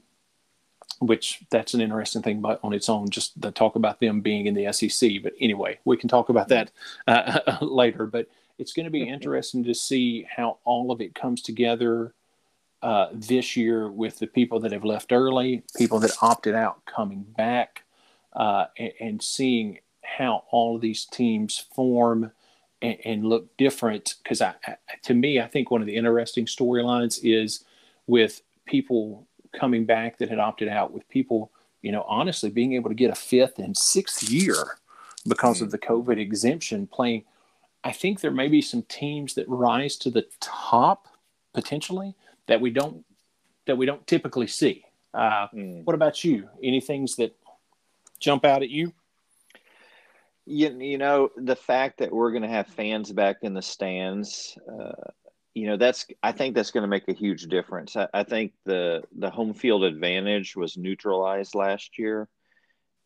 which 1.00 1.40
that's 1.50 1.74
an 1.74 1.80
interesting 1.80 2.22
thing 2.22 2.40
but 2.40 2.60
on 2.62 2.72
its 2.72 2.88
own, 2.88 3.08
just 3.10 3.40
the 3.40 3.50
talk 3.50 3.76
about 3.76 4.00
them 4.00 4.20
being 4.20 4.46
in 4.46 4.54
the 4.54 4.72
SEC. 4.72 5.22
But 5.22 5.34
anyway, 5.40 5.78
we 5.84 5.96
can 5.96 6.08
talk 6.08 6.28
about 6.28 6.48
that 6.48 6.70
uh, 7.06 7.58
later. 7.60 8.06
But 8.06 8.28
it's 8.58 8.72
going 8.72 8.84
to 8.84 8.90
be 8.90 9.08
interesting 9.08 9.64
to 9.64 9.74
see 9.74 10.26
how 10.34 10.58
all 10.64 10.90
of 10.90 11.00
it 11.00 11.14
comes 11.14 11.42
together 11.42 12.14
uh, 12.82 13.08
this 13.12 13.56
year 13.56 13.90
with 13.90 14.18
the 14.18 14.26
people 14.26 14.60
that 14.60 14.72
have 14.72 14.84
left 14.84 15.12
early, 15.12 15.62
people 15.76 15.98
that 15.98 16.12
opted 16.22 16.54
out 16.54 16.84
coming 16.84 17.24
back 17.36 17.82
uh, 18.34 18.66
and, 18.78 18.92
and, 19.00 19.22
seeing 19.22 19.78
how 20.02 20.44
all 20.50 20.76
of 20.76 20.82
these 20.82 21.06
teams 21.06 21.58
form 21.74 22.30
and, 22.82 22.98
and 23.04 23.26
look 23.26 23.56
different. 23.56 24.14
Because 24.22 24.42
I, 24.42 24.54
I, 24.66 24.76
to 25.04 25.14
me, 25.14 25.40
I 25.40 25.48
think 25.48 25.70
one 25.70 25.80
of 25.80 25.86
the 25.86 25.96
interesting 25.96 26.44
storylines 26.44 27.18
is 27.22 27.64
with 28.06 28.42
people 28.66 29.26
coming 29.56 29.84
back 29.84 30.18
that 30.18 30.28
had 30.28 30.38
opted 30.38 30.68
out, 30.68 30.92
with 30.92 31.08
people, 31.08 31.50
you 31.82 31.90
know, 31.90 32.04
honestly 32.06 32.50
being 32.50 32.74
able 32.74 32.90
to 32.90 32.94
get 32.94 33.10
a 33.10 33.14
fifth 33.14 33.58
and 33.58 33.76
sixth 33.76 34.30
year 34.30 34.78
because 35.26 35.56
mm-hmm. 35.56 35.64
of 35.64 35.70
the 35.70 35.78
COVID 35.78 36.18
exemption 36.18 36.86
playing. 36.86 37.24
I 37.82 37.92
think 37.92 38.20
there 38.20 38.30
may 38.30 38.48
be 38.48 38.62
some 38.62 38.82
teams 38.82 39.34
that 39.34 39.48
rise 39.48 39.96
to 39.98 40.10
the 40.10 40.26
top 40.40 41.08
potentially 41.54 42.14
that 42.46 42.60
we 42.60 42.70
don't 42.70 43.04
that 43.66 43.76
we 43.76 43.86
don't 43.86 44.06
typically 44.06 44.46
see. 44.46 44.84
Uh, 45.12 45.48
mm. 45.48 45.84
What 45.84 45.94
about 45.94 46.22
you? 46.24 46.48
Any 46.62 46.80
things 46.80 47.16
that 47.16 47.34
jump 48.20 48.44
out 48.44 48.62
at 48.62 48.70
you? 48.70 48.92
You, 50.44 50.78
you 50.78 50.98
know, 50.98 51.30
the 51.36 51.56
fact 51.56 51.98
that 51.98 52.12
we're 52.12 52.30
going 52.30 52.42
to 52.42 52.48
have 52.48 52.68
fans 52.68 53.10
back 53.10 53.38
in 53.42 53.54
the 53.54 53.62
stands, 53.62 54.56
uh, 54.70 55.10
you 55.56 55.66
know, 55.66 55.78
that's, 55.78 56.04
I 56.22 56.32
think 56.32 56.54
that's 56.54 56.70
going 56.70 56.82
to 56.82 56.88
make 56.88 57.08
a 57.08 57.14
huge 57.14 57.44
difference. 57.44 57.96
I, 57.96 58.08
I, 58.12 58.24
think 58.24 58.52
the, 58.66 59.02
the 59.16 59.30
home 59.30 59.54
field 59.54 59.84
advantage 59.84 60.54
was 60.54 60.76
neutralized 60.76 61.54
last 61.54 61.98
year. 61.98 62.28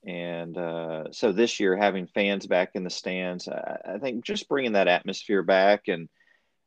And 0.04 0.58
uh, 0.58 1.12
so 1.12 1.30
this 1.30 1.60
year, 1.60 1.76
having 1.76 2.08
fans 2.08 2.48
back 2.48 2.70
in 2.74 2.82
the 2.82 2.90
stands, 2.90 3.46
I, 3.46 3.76
I, 3.94 3.98
think 3.98 4.24
just 4.24 4.48
bringing 4.48 4.72
that 4.72 4.88
atmosphere 4.88 5.42
back, 5.42 5.88
and 5.88 6.08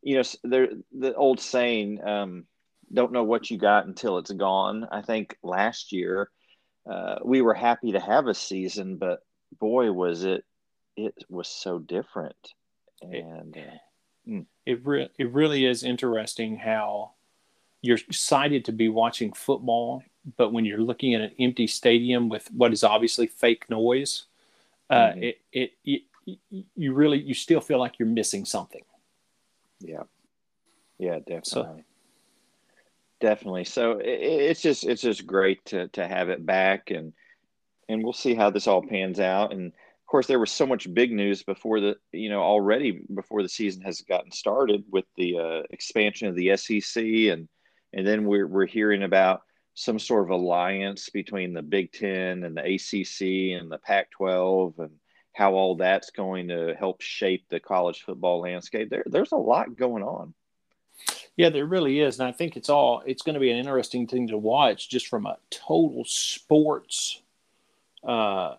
you 0.03 0.17
know, 0.17 0.23
there 0.43 0.67
the 0.91 1.15
old 1.15 1.39
saying, 1.39 1.99
um, 2.05 2.45
"Don't 2.93 3.11
know 3.11 3.23
what 3.23 3.49
you 3.49 3.57
got 3.57 3.87
until 3.87 4.19
it's 4.19 4.31
gone." 4.31 4.87
I 4.91 5.01
think 5.01 5.35
last 5.41 5.91
year 5.91 6.29
uh, 6.87 7.15
we 7.25 7.41
were 7.41 7.55
happy 7.55 7.93
to 7.93 7.99
have 7.99 8.27
a 8.27 8.35
season, 8.35 8.97
but 8.97 9.21
boy, 9.59 9.91
was 9.91 10.25
it 10.25 10.45
it 10.95 11.15
was 11.27 11.47
so 11.47 11.79
different. 11.79 12.37
And 13.01 13.57
uh, 13.57 13.77
mm. 14.27 14.45
it 14.65 14.85
re- 14.85 15.09
it 15.17 15.31
really 15.31 15.65
is 15.65 15.83
interesting 15.83 16.57
how 16.57 17.11
you're 17.81 17.97
excited 17.97 18.65
to 18.65 18.71
be 18.71 18.89
watching 18.89 19.33
football 19.33 20.03
but 20.37 20.53
when 20.53 20.65
you're 20.65 20.79
looking 20.79 21.13
at 21.13 21.21
an 21.21 21.31
empty 21.39 21.67
stadium 21.67 22.29
with 22.29 22.49
what 22.51 22.71
is 22.71 22.83
obviously 22.83 23.27
fake 23.27 23.69
noise, 23.69 24.25
uh, 24.89 24.95
mm-hmm. 24.95 25.23
it, 25.23 25.41
it, 25.51 25.73
it, 25.83 26.01
you 26.75 26.93
really, 26.93 27.19
you 27.19 27.33
still 27.33 27.59
feel 27.59 27.79
like 27.79 27.99
you're 27.99 28.07
missing 28.07 28.45
something. 28.45 28.83
Yeah. 29.79 30.03
Yeah, 30.97 31.19
definitely. 31.19 31.41
So, 31.43 31.81
definitely. 33.19 33.63
So 33.65 33.99
it, 33.99 34.07
it's 34.07 34.61
just, 34.61 34.85
it's 34.85 35.01
just 35.01 35.27
great 35.27 35.63
to, 35.65 35.89
to 35.89 36.07
have 36.07 36.29
it 36.29 36.45
back 36.45 36.91
and, 36.91 37.11
and 37.89 38.01
we'll 38.01 38.13
see 38.13 38.33
how 38.33 38.49
this 38.49 38.67
all 38.67 38.81
pans 38.81 39.19
out. 39.19 39.51
And 39.51 39.73
course, 40.13 40.27
there 40.27 40.37
was 40.37 40.51
so 40.51 40.67
much 40.67 40.93
big 40.93 41.11
news 41.11 41.41
before 41.41 41.79
the, 41.79 41.97
you 42.11 42.29
know, 42.29 42.39
already 42.39 43.01
before 43.15 43.41
the 43.41 43.49
season 43.49 43.81
has 43.81 44.01
gotten 44.01 44.31
started 44.31 44.83
with 44.91 45.05
the 45.17 45.39
uh, 45.39 45.63
expansion 45.71 46.27
of 46.27 46.35
the 46.35 46.55
SEC 46.55 47.03
and, 47.03 47.49
and 47.93 48.05
then 48.05 48.23
we're, 48.23 48.45
we're 48.45 48.67
hearing 48.67 49.01
about 49.01 49.41
some 49.73 49.97
sort 49.97 50.25
of 50.25 50.29
alliance 50.29 51.09
between 51.09 51.51
the 51.51 51.63
Big 51.63 51.91
Ten 51.91 52.43
and 52.43 52.55
the 52.55 52.61
ACC 52.61 53.59
and 53.59 53.71
the 53.71 53.79
Pac 53.79 54.11
12 54.11 54.75
and 54.77 54.91
how 55.33 55.53
all 55.53 55.77
that's 55.77 56.11
going 56.11 56.49
to 56.49 56.75
help 56.77 57.01
shape 57.01 57.45
the 57.49 57.59
college 57.59 58.03
football 58.03 58.39
landscape. 58.39 58.91
There, 58.91 59.01
there's 59.07 59.31
a 59.31 59.35
lot 59.37 59.75
going 59.75 60.03
on. 60.03 60.35
Yeah, 61.37 61.49
there 61.49 61.65
really 61.65 62.01
is, 62.01 62.19
and 62.19 62.27
I 62.27 62.33
think 62.33 62.55
it's 62.55 62.69
all 62.69 63.01
it's 63.07 63.23
going 63.23 63.33
to 63.33 63.39
be 63.39 63.49
an 63.49 63.57
interesting 63.57 64.05
thing 64.05 64.27
to 64.27 64.37
watch 64.37 64.89
just 64.89 65.07
from 65.07 65.25
a 65.25 65.37
total 65.49 66.03
sports, 66.05 67.19
uh, 68.07 68.57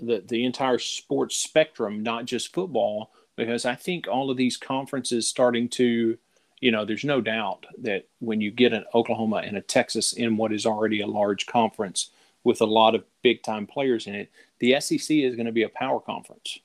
the 0.00 0.22
the 0.26 0.44
entire 0.44 0.78
sports 0.78 1.36
spectrum, 1.36 2.02
not 2.02 2.24
just 2.24 2.52
football, 2.52 3.10
because 3.36 3.64
I 3.64 3.74
think 3.74 4.08
all 4.08 4.30
of 4.30 4.36
these 4.36 4.56
conferences 4.56 5.28
starting 5.28 5.68
to 5.70 6.18
you 6.60 6.72
know, 6.72 6.84
there's 6.84 7.04
no 7.04 7.20
doubt 7.20 7.66
that 7.78 8.06
when 8.18 8.40
you 8.40 8.50
get 8.50 8.72
an 8.72 8.84
Oklahoma 8.94 9.42
and 9.44 9.56
a 9.56 9.60
Texas 9.60 10.12
in 10.12 10.36
what 10.36 10.52
is 10.52 10.66
already 10.66 11.00
a 11.00 11.06
large 11.06 11.46
conference 11.46 12.10
with 12.44 12.60
a 12.60 12.66
lot 12.66 12.94
of 12.94 13.04
big 13.22 13.42
time 13.42 13.66
players 13.66 14.06
in 14.06 14.14
it, 14.14 14.30
the 14.58 14.80
SEC 14.80 15.16
is 15.16 15.36
going 15.36 15.46
to 15.46 15.52
be 15.52 15.62
a 15.62 15.68
power 15.68 16.00
conference. 16.00 16.58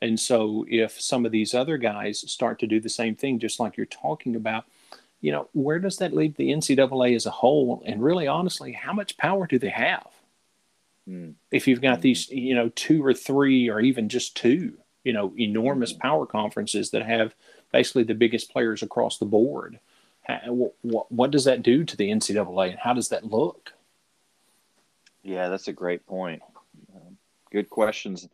And 0.00 0.18
so 0.18 0.64
if 0.68 1.00
some 1.00 1.26
of 1.26 1.32
these 1.32 1.54
other 1.54 1.76
guys 1.76 2.20
start 2.30 2.58
to 2.60 2.66
do 2.66 2.80
the 2.80 2.88
same 2.88 3.16
thing, 3.16 3.38
just 3.38 3.58
like 3.58 3.76
you're 3.76 3.86
talking 3.86 4.36
about, 4.36 4.64
you 5.20 5.32
know, 5.32 5.48
where 5.52 5.80
does 5.80 5.96
that 5.98 6.14
leave 6.14 6.36
the 6.36 6.50
NCAA 6.50 7.16
as 7.16 7.26
a 7.26 7.30
whole? 7.30 7.82
And 7.84 8.02
really, 8.02 8.28
honestly, 8.28 8.72
how 8.72 8.92
much 8.92 9.16
power 9.16 9.46
do 9.46 9.58
they 9.58 9.70
have? 9.70 10.06
Mm. 11.08 11.34
If 11.50 11.66
you've 11.66 11.80
got 11.80 11.98
mm 11.98 12.02
these, 12.02 12.28
you 12.28 12.54
know, 12.54 12.68
two 12.70 13.04
or 13.04 13.14
three 13.14 13.70
or 13.70 13.80
even 13.80 14.08
just 14.08 14.36
two, 14.36 14.74
you 15.04 15.12
know, 15.12 15.32
enormous 15.38 15.92
mm 15.92 16.00
power 16.00 16.26
conferences 16.26 16.90
that 16.90 17.04
have– 17.04 17.34
basically 17.72 18.04
the 18.04 18.14
biggest 18.14 18.50
players 18.50 18.82
across 18.82 19.18
the 19.18 19.26
board. 19.26 19.78
What, 20.46 20.74
what, 20.82 21.10
what 21.10 21.30
does 21.30 21.44
that 21.44 21.62
do 21.62 21.84
to 21.84 21.96
the 21.96 22.10
NCAA 22.10 22.70
and 22.70 22.78
how 22.78 22.92
does 22.92 23.08
that 23.08 23.24
look? 23.24 23.72
Yeah, 25.22 25.48
that's 25.48 25.68
a 25.68 25.72
great 25.72 26.06
point. 26.06 26.42
Um, 26.94 27.16
good 27.50 27.70
questions. 27.70 28.28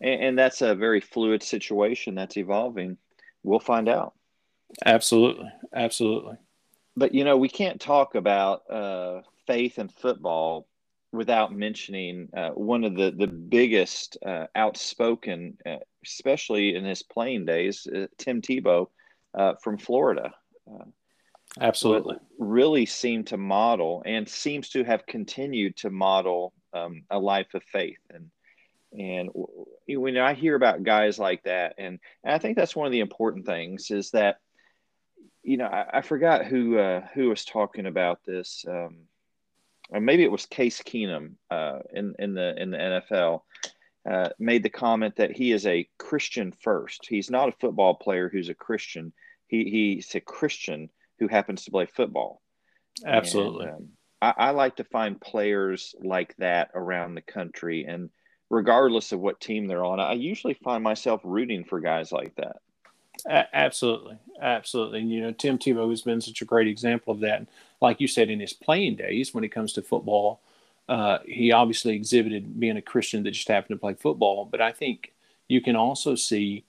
And, 0.00 0.22
and, 0.22 0.38
that's 0.38 0.62
a 0.62 0.74
very 0.74 1.00
fluid 1.00 1.42
situation 1.42 2.14
that's 2.14 2.36
evolving. 2.36 2.96
We'll 3.42 3.60
find 3.60 3.88
out. 3.88 4.14
Absolutely. 4.86 5.50
Absolutely. 5.74 6.36
But, 6.96 7.12
you 7.12 7.24
know, 7.24 7.36
we 7.36 7.48
can't 7.48 7.80
talk 7.80 8.14
about 8.14 8.70
uh, 8.70 9.22
faith 9.46 9.78
and 9.78 9.92
football 9.92 10.66
without 11.12 11.54
mentioning 11.54 12.28
uh, 12.36 12.50
one 12.50 12.84
of 12.84 12.96
the 12.96 13.10
the 13.10 13.26
biggest 13.26 14.16
uh, 14.24 14.46
outspoken, 14.54 15.58
uh, 15.66 15.76
especially 16.04 16.74
in 16.74 16.84
his 16.84 17.02
playing 17.02 17.44
days, 17.44 17.86
uh, 17.86 18.06
Tim 18.18 18.40
Tebow 18.40 18.88
uh, 19.34 19.54
from 19.62 19.78
Florida. 19.78 20.34
Uh, 20.66 20.84
Absolutely, 21.60 22.16
really 22.38 22.86
seemed 22.86 23.26
to 23.26 23.36
model 23.36 24.02
and 24.06 24.26
seems 24.28 24.70
to 24.70 24.84
have 24.84 25.04
continued 25.06 25.76
to 25.76 25.90
model 25.90 26.54
um, 26.72 27.02
a 27.10 27.18
life 27.18 27.54
of 27.54 27.62
faith 27.64 28.00
and. 28.10 28.30
And 28.94 29.30
when 29.88 30.18
I 30.18 30.34
hear 30.34 30.54
about 30.54 30.82
guys 30.82 31.18
like 31.18 31.44
that, 31.44 31.76
and, 31.78 31.98
and 32.22 32.34
I 32.34 32.36
think 32.36 32.58
that's 32.58 32.76
one 32.76 32.84
of 32.84 32.92
the 32.92 33.00
important 33.00 33.46
things 33.46 33.90
is 33.90 34.10
that, 34.10 34.36
you 35.42 35.56
know, 35.56 35.64
I, 35.64 35.86
I 35.94 36.00
forgot 36.02 36.44
who 36.44 36.76
who 37.14 37.30
was 37.30 37.46
talking 37.46 37.86
about 37.86 38.20
this. 38.26 38.66
Um, 38.68 39.08
or 39.92 40.00
maybe 40.00 40.24
it 40.24 40.32
was 40.32 40.46
Case 40.46 40.82
Keenum 40.82 41.34
uh, 41.50 41.80
in 41.92 42.14
in 42.18 42.34
the 42.34 42.60
in 42.60 42.70
the 42.70 42.78
NFL, 42.78 43.42
uh, 44.10 44.30
made 44.38 44.62
the 44.62 44.70
comment 44.70 45.16
that 45.16 45.30
he 45.30 45.52
is 45.52 45.66
a 45.66 45.88
Christian 45.98 46.52
first. 46.52 47.06
He's 47.08 47.30
not 47.30 47.48
a 47.48 47.58
football 47.60 47.94
player 47.94 48.28
who's 48.28 48.48
a 48.48 48.54
Christian. 48.54 49.12
He 49.48 49.64
he's 49.64 50.14
a 50.14 50.20
Christian 50.20 50.88
who 51.18 51.28
happens 51.28 51.64
to 51.64 51.70
play 51.70 51.86
football. 51.86 52.40
Absolutely. 53.06 53.66
And, 53.66 53.74
um, 53.76 53.88
I, 54.22 54.34
I 54.38 54.50
like 54.50 54.76
to 54.76 54.84
find 54.84 55.20
players 55.20 55.94
like 56.00 56.34
that 56.38 56.70
around 56.74 57.14
the 57.14 57.22
country, 57.22 57.84
and 57.84 58.08
regardless 58.48 59.12
of 59.12 59.20
what 59.20 59.40
team 59.40 59.66
they're 59.66 59.84
on, 59.84 60.00
I 60.00 60.14
usually 60.14 60.54
find 60.54 60.82
myself 60.82 61.20
rooting 61.22 61.64
for 61.64 61.80
guys 61.80 62.12
like 62.12 62.34
that. 62.36 62.56
Absolutely, 63.28 64.16
absolutely. 64.40 65.00
And 65.00 65.10
you 65.10 65.20
know, 65.20 65.32
Tim 65.32 65.58
Tebow 65.58 65.90
has 65.90 66.02
been 66.02 66.20
such 66.20 66.40
a 66.40 66.46
great 66.46 66.66
example 66.66 67.12
of 67.12 67.20
that. 67.20 67.46
Like 67.82 68.00
you 68.00 68.06
said, 68.06 68.30
in 68.30 68.38
his 68.40 68.52
playing 68.52 68.96
days, 68.96 69.34
when 69.34 69.42
it 69.42 69.48
comes 69.48 69.72
to 69.72 69.82
football, 69.82 70.40
uh, 70.88 71.18
he 71.26 71.50
obviously 71.50 71.94
exhibited 71.94 72.58
being 72.58 72.76
a 72.76 72.82
Christian 72.82 73.24
that 73.24 73.32
just 73.32 73.48
happened 73.48 73.76
to 73.76 73.80
play 73.80 73.94
football. 73.94 74.44
But 74.44 74.60
I 74.60 74.70
think 74.70 75.12
you 75.48 75.60
can 75.60 75.74
also 75.74 76.14
see, 76.14 76.64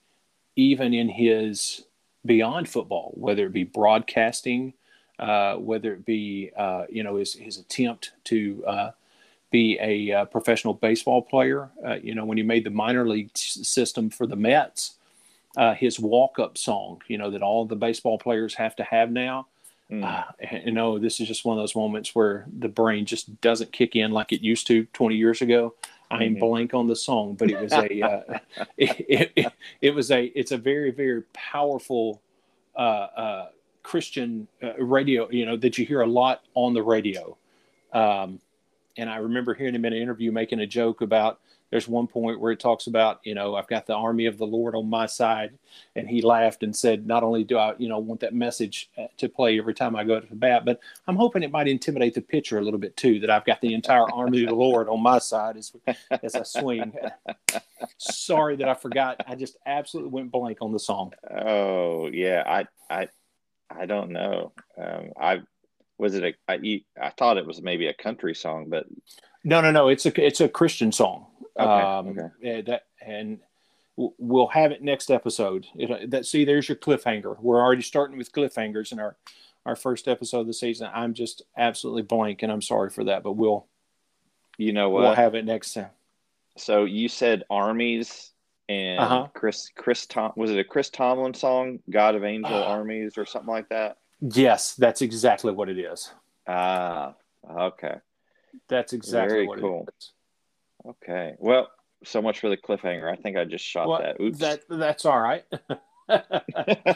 even 0.55 0.93
in 0.93 1.09
his 1.09 1.85
beyond 2.25 2.67
football, 2.67 3.11
whether 3.15 3.45
it 3.45 3.53
be 3.53 3.63
broadcasting, 3.63 4.73
uh, 5.19 5.55
whether 5.55 5.93
it 5.93 6.05
be 6.05 6.51
uh, 6.57 6.85
you 6.89 7.03
know 7.03 7.17
his 7.17 7.33
his 7.33 7.57
attempt 7.57 8.13
to 8.25 8.63
uh, 8.65 8.91
be 9.51 9.77
a 9.79 10.11
uh, 10.11 10.25
professional 10.25 10.73
baseball 10.73 11.21
player. 11.21 11.69
Uh, 11.85 11.95
you 11.95 12.15
know, 12.15 12.25
when 12.25 12.37
he 12.37 12.43
made 12.43 12.63
the 12.63 12.71
minor 12.71 13.07
league 13.07 13.37
system 13.37 14.09
for 14.09 14.25
the 14.25 14.35
Mets 14.35 14.95
his 15.77 15.99
walk 15.99 16.39
up 16.39 16.57
song, 16.57 16.99
you 17.07 17.19
know, 17.19 17.29
that 17.29 17.43
all 17.43 17.65
the 17.65 17.75
baseball 17.75 18.17
players 18.17 18.55
have 18.55 18.75
to 18.75 18.83
have 18.83 19.11
now. 19.11 19.45
Mm. 19.91 20.03
Uh, 20.03 20.23
you 20.65 20.71
know, 20.71 20.97
this 20.97 21.19
is 21.19 21.27
just 21.27 21.45
one 21.45 21.57
of 21.57 21.61
those 21.61 21.75
moments 21.75 22.15
where 22.15 22.45
the 22.59 22.69
brain 22.69 23.05
just 23.05 23.41
doesn't 23.41 23.71
kick 23.71 23.95
in 23.95 24.11
like 24.11 24.31
it 24.31 24.41
used 24.41 24.67
to 24.67 24.85
20 24.85 25.15
years 25.15 25.41
ago. 25.41 25.75
I 26.09 26.23
am 26.23 26.33
mm-hmm. 26.33 26.39
blank 26.39 26.73
on 26.73 26.87
the 26.87 26.95
song, 26.95 27.35
but 27.35 27.49
it 27.49 27.59
was 27.59 27.73
a, 27.73 28.01
uh, 28.01 28.39
it, 28.77 29.31
it, 29.35 29.53
it, 29.81 29.95
was 29.95 30.11
a, 30.11 30.25
it's 30.25 30.51
a 30.51 30.57
very, 30.57 30.91
very 30.91 31.23
powerful 31.33 32.21
uh, 32.75 32.79
uh, 32.79 33.49
Christian 33.81 34.47
uh, 34.61 34.75
radio, 34.77 35.29
you 35.29 35.45
know, 35.45 35.57
that 35.57 35.77
you 35.77 35.85
hear 35.85 36.01
a 36.01 36.07
lot 36.07 36.43
on 36.53 36.73
the 36.73 36.83
radio. 36.83 37.37
Um, 37.93 38.39
and 38.97 39.09
I 39.09 39.17
remember 39.17 39.53
hearing 39.53 39.75
him 39.75 39.85
in 39.85 39.93
an 39.93 40.01
interview 40.01 40.31
making 40.31 40.59
a 40.59 40.67
joke 40.67 41.01
about 41.01 41.39
there's 41.73 41.87
one 41.87 42.05
point 42.05 42.39
where 42.39 42.51
it 42.51 42.59
talks 42.59 42.85
about, 42.85 43.19
you 43.23 43.33
know, 43.33 43.55
I've 43.55 43.67
got 43.67 43.87
the 43.87 43.95
army 43.95 44.27
of 44.27 44.37
the 44.37 44.45
Lord 44.45 44.75
on 44.75 44.87
my 44.87 45.07
side. 45.07 45.57
And 45.95 46.07
he 46.07 46.21
laughed 46.21 46.61
and 46.61 46.75
said, 46.75 47.07
not 47.07 47.23
only 47.23 47.43
do 47.43 47.57
I, 47.57 47.73
you 47.79 47.89
know, 47.89 47.97
want 47.97 48.19
that 48.19 48.35
message 48.35 48.91
uh, 48.95 49.07
to 49.17 49.27
play 49.27 49.57
every 49.57 49.73
time 49.73 49.95
I 49.95 50.03
go 50.03 50.19
to 50.19 50.27
the 50.27 50.35
bat, 50.35 50.65
but 50.65 50.79
I'm 51.07 51.15
hoping 51.15 51.41
it 51.41 51.49
might 51.49 51.67
intimidate 51.67 52.13
the 52.13 52.21
pitcher 52.21 52.59
a 52.59 52.61
little 52.61 52.79
bit 52.79 52.95
too, 52.95 53.19
that 53.21 53.31
I've 53.31 53.43
got 53.43 53.59
the 53.59 53.73
entire 53.73 54.07
army 54.11 54.43
of 54.43 54.49
the 54.49 54.55
Lord 54.55 54.87
on 54.87 55.01
my 55.01 55.17
side 55.17 55.57
as, 55.57 55.71
as 56.11 56.35
I 56.35 56.43
swing. 56.43 56.93
Sorry 57.97 58.55
that 58.57 58.69
I 58.69 58.75
forgot. 58.75 59.23
I 59.25 59.33
just 59.33 59.57
absolutely 59.65 60.11
went 60.11 60.31
blank 60.31 60.59
on 60.61 60.73
the 60.73 60.79
song. 60.79 61.13
Oh 61.35 62.05
yeah. 62.05 62.43
I, 62.45 62.67
I, 62.87 63.07
I 63.75 63.87
don't 63.87 64.11
know. 64.11 64.51
Um, 64.77 65.09
I, 65.19 65.41
was 65.97 66.13
it 66.13 66.23
a? 66.23 66.33
I, 66.47 66.83
I 67.01 67.09
thought 67.09 67.37
it 67.37 67.47
was 67.47 67.63
maybe 67.63 67.87
a 67.87 67.93
country 67.95 68.35
song, 68.35 68.67
but 68.69 68.85
no, 69.43 69.61
no, 69.61 69.71
no. 69.71 69.89
It's 69.89 70.05
a 70.05 70.25
it's 70.25 70.41
a 70.41 70.49
Christian 70.49 70.91
song. 70.91 71.27
Okay. 71.59 71.69
Um, 71.69 72.07
okay. 72.17 72.61
That 72.61 72.83
and 73.05 73.39
we'll 73.95 74.47
have 74.47 74.71
it 74.71 74.81
next 74.81 75.11
episode. 75.11 75.67
It, 75.75 76.11
that 76.11 76.25
see, 76.25 76.45
there's 76.45 76.67
your 76.67 76.77
cliffhanger. 76.77 77.39
We're 77.39 77.61
already 77.61 77.81
starting 77.81 78.17
with 78.17 78.31
cliffhangers 78.31 78.91
in 78.91 78.99
our 78.99 79.15
our 79.65 79.75
first 79.75 80.07
episode 80.07 80.41
of 80.41 80.47
the 80.47 80.53
season. 80.53 80.89
I'm 80.93 81.13
just 81.13 81.43
absolutely 81.57 82.01
blank, 82.03 82.43
and 82.43 82.51
I'm 82.51 82.61
sorry 82.61 82.89
for 82.89 83.03
that. 83.05 83.23
But 83.23 83.33
we'll, 83.33 83.67
you 84.57 84.73
know 84.73 84.89
what, 84.89 85.03
we'll 85.03 85.15
have 85.15 85.35
it 85.35 85.45
next 85.45 85.73
time. 85.73 85.89
So 86.57 86.85
you 86.85 87.07
said 87.07 87.43
armies 87.49 88.31
and 88.69 88.99
uh-huh. 88.99 89.27
Chris 89.33 89.69
Chris 89.75 90.05
Tom 90.05 90.31
was 90.35 90.51
it 90.51 90.59
a 90.59 90.63
Chris 90.63 90.89
Tomlin 90.89 91.33
song, 91.33 91.79
God 91.89 92.15
of 92.15 92.23
Angel 92.23 92.53
uh, 92.53 92.65
Armies 92.65 93.17
or 93.17 93.25
something 93.25 93.51
like 93.51 93.69
that? 93.69 93.97
Yes, 94.21 94.75
that's 94.75 95.01
exactly 95.01 95.51
what 95.51 95.69
it 95.69 95.77
is. 95.77 96.13
Ah, 96.47 97.15
okay. 97.49 97.95
That's 98.69 98.93
exactly 98.93 99.35
Very 99.35 99.47
what 99.47 99.59
cool. 99.59 99.85
it 99.87 99.93
is. 99.97 100.11
Okay. 100.85 101.35
Well, 101.39 101.69
so 102.03 102.21
much 102.21 102.39
for 102.39 102.49
the 102.49 102.57
cliffhanger. 102.57 103.11
I 103.11 103.15
think 103.15 103.37
I 103.37 103.45
just 103.45 103.63
shot 103.65 103.87
Well, 103.87 104.01
that. 104.01 104.19
Oops. 104.21 104.39
that 104.39 104.61
that's 104.69 105.05
all 105.05 105.19
right. 105.19 105.43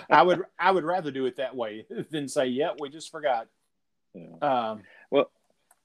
I 0.09 0.21
would 0.23 0.43
I 0.59 0.71
would 0.71 0.83
rather 0.83 1.11
do 1.11 1.25
it 1.25 1.37
that 1.37 1.55
way 1.55 1.85
than 2.11 2.27
say, 2.27 2.47
"Yeah, 2.47 2.71
we 2.79 2.89
just 2.89 3.11
forgot." 3.11 3.47
Yeah. 4.13 4.35
Um, 4.41 4.83
well, 5.11 5.31